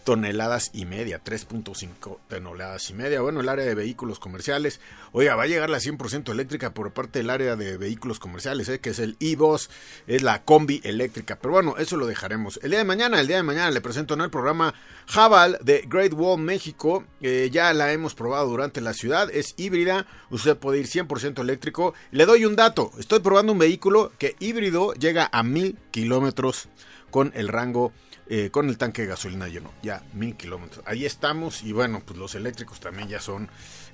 toneladas 0.05 0.71
y 0.73 0.87
media, 0.87 1.23
3.5 1.23 2.19
toneladas 2.29 2.91
y 2.91 2.95
media. 2.95 3.21
Bueno, 3.21 3.41
el 3.41 3.49
área 3.49 3.65
de 3.65 3.75
vehículos 3.75 4.19
comerciales, 4.19 4.81
oiga, 5.13 5.37
va 5.37 5.45
a 5.45 5.47
llegar 5.47 5.71
la 5.71 5.79
100% 5.79 6.31
eléctrica 6.31 6.75
por 6.75 6.93
parte 6.93 7.19
del 7.19 7.31
área 7.31 7.57
de 7.57 7.77
vehículos 7.77 8.19
comerciales, 8.19 8.69
¿eh? 8.69 8.81
que 8.81 8.91
es 8.91 8.99
el 8.99 9.17
e-Boss, 9.21 9.71
es 10.07 10.23
la 10.23 10.43
combi 10.43 10.81
eléctrica. 10.85 11.39
Pero 11.41 11.53
bueno, 11.53 11.77
eso 11.79 11.97
lo 11.97 12.07
dejaremos. 12.07 12.59
El 12.63 12.71
día 12.71 12.79
de 12.81 12.85
mañana, 12.85 13.21
el 13.21 13.27
día 13.27 13.37
de 13.37 13.43
mañana 13.43 13.71
le 13.71 13.81
presento 13.81 14.15
en 14.15 14.23
el 14.23 14.31
programa 14.31 14.75
Jabal 15.07 15.59
de 15.63 15.85
Great 15.89 16.13
Wall 16.13 16.41
México. 16.41 17.05
ya 17.21 17.73
la 17.73 17.93
hemos 17.93 18.15
probado 18.15 18.49
durante 18.49 18.81
la 18.81 18.95
ciudad, 18.95 19.31
es 19.31 19.55
híbrida, 19.57 20.07
usted 20.31 20.57
puede 20.57 20.81
ir 20.81 20.87
100% 20.87 21.41
eléctrico. 21.41 21.95
Le 22.11 22.27
doy 22.27 22.45
un 22.45 22.57
dato, 22.57 22.93
estoy 22.99 23.21
probando 23.21 23.53
un 23.53 23.59
vehículo 23.59 24.13
que 24.19 24.37
híbrido 24.39 24.95
llega 24.95 25.29
a 25.33 25.43
mil 25.43 25.77
kilómetros 25.91 26.69
con 27.11 27.33
el 27.35 27.49
rango 27.49 27.93
eh, 28.33 28.51
con 28.53 28.69
el 28.69 28.79
tanque 28.79 29.03
de 29.03 29.09
gasolina 29.09 29.49
lleno, 29.49 29.73
ya 29.83 30.05
mil 30.15 30.37
kilómetros. 30.37 30.85
Ahí 30.87 31.05
estamos 31.05 31.65
y 31.65 31.73
bueno, 31.73 32.01
pues 32.07 32.17
los 32.17 32.37
eléctricos 32.37 32.79
también 32.79 33.09
ya 33.09 33.21
son 33.21 33.49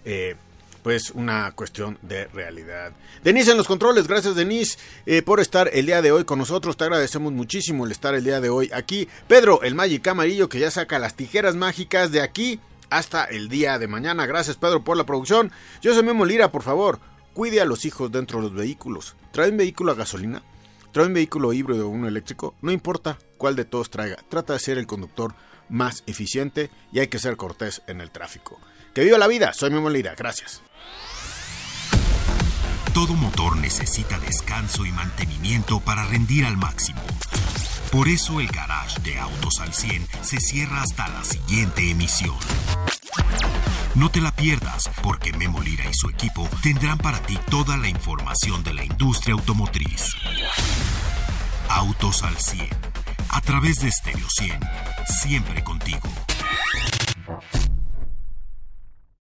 eh, 0.04 0.36
pues 0.82 1.10
una 1.12 1.52
cuestión 1.52 1.98
de 2.02 2.26
realidad. 2.26 2.92
Denise 3.24 3.52
en 3.52 3.56
los 3.56 3.66
controles, 3.66 4.06
gracias 4.06 4.34
Denise 4.36 4.76
eh, 5.06 5.22
por 5.22 5.40
estar 5.40 5.70
el 5.72 5.86
día 5.86 6.02
de 6.02 6.12
hoy 6.12 6.24
con 6.24 6.38
nosotros, 6.38 6.76
te 6.76 6.84
agradecemos 6.84 7.32
muchísimo 7.32 7.86
el 7.86 7.92
estar 7.92 8.14
el 8.14 8.24
día 8.24 8.42
de 8.42 8.50
hoy 8.50 8.70
aquí. 8.74 9.08
Pedro, 9.26 9.62
el 9.62 9.74
Magic 9.74 10.06
Amarillo 10.06 10.50
que 10.50 10.58
ya 10.60 10.70
saca 10.70 10.98
las 10.98 11.14
tijeras 11.14 11.56
mágicas 11.56 12.12
de 12.12 12.20
aquí 12.20 12.60
hasta 12.90 13.24
el 13.24 13.48
día 13.48 13.78
de 13.78 13.88
mañana. 13.88 14.26
Gracias 14.26 14.58
Pedro 14.58 14.84
por 14.84 14.98
la 14.98 15.06
producción. 15.06 15.50
Yo 15.80 15.94
soy 15.94 16.02
Memo 16.02 16.26
Lira, 16.26 16.52
por 16.52 16.62
favor, 16.62 17.00
cuide 17.32 17.62
a 17.62 17.64
los 17.64 17.86
hijos 17.86 18.12
dentro 18.12 18.40
de 18.40 18.48
los 18.48 18.54
vehículos. 18.54 19.16
¿Trae 19.32 19.48
un 19.48 19.56
vehículo 19.56 19.92
a 19.92 19.94
gasolina? 19.94 20.42
¿Trae 20.96 21.08
un 21.08 21.12
vehículo 21.12 21.52
híbrido 21.52 21.88
o 21.88 21.90
uno 21.90 22.08
eléctrico? 22.08 22.54
No 22.62 22.72
importa 22.72 23.18
cuál 23.36 23.54
de 23.54 23.66
todos 23.66 23.90
traiga. 23.90 24.16
Trata 24.30 24.54
de 24.54 24.58
ser 24.58 24.78
el 24.78 24.86
conductor 24.86 25.34
más 25.68 26.02
eficiente 26.06 26.70
y 26.90 27.00
hay 27.00 27.08
que 27.08 27.18
ser 27.18 27.36
cortés 27.36 27.82
en 27.86 28.00
el 28.00 28.10
tráfico. 28.10 28.58
Que 28.94 29.04
viva 29.04 29.18
la 29.18 29.26
vida, 29.26 29.52
soy 29.52 29.68
Memo 29.68 29.90
Lira, 29.90 30.14
gracias. 30.14 30.62
Todo 32.94 33.12
motor 33.12 33.58
necesita 33.58 34.18
descanso 34.20 34.86
y 34.86 34.90
mantenimiento 34.90 35.80
para 35.80 36.06
rendir 36.06 36.46
al 36.46 36.56
máximo. 36.56 37.02
Por 37.92 38.08
eso 38.08 38.40
el 38.40 38.46
garage 38.46 38.98
de 39.02 39.18
Autos 39.18 39.60
al 39.60 39.74
100 39.74 40.06
se 40.22 40.40
cierra 40.40 40.80
hasta 40.80 41.08
la 41.08 41.22
siguiente 41.24 41.90
emisión. 41.90 42.36
No 43.96 44.10
te 44.10 44.20
la 44.20 44.30
pierdas, 44.30 44.90
porque 45.02 45.32
Memo 45.32 45.60
Lira 45.60 45.84
y 45.88 45.94
su 45.94 46.10
equipo 46.10 46.48
tendrán 46.62 46.98
para 46.98 47.20
ti 47.22 47.38
toda 47.50 47.76
la 47.78 47.88
información 47.88 48.62
de 48.62 48.74
la 48.74 48.84
industria 48.84 49.34
automotriz. 49.34 50.14
Autos 51.68 52.22
al 52.22 52.36
100 52.36 52.68
a 53.30 53.40
través 53.40 53.80
de 53.80 53.90
Stereo 53.90 54.28
100, 54.30 54.60
siempre 55.20 55.62
contigo. 55.62 56.08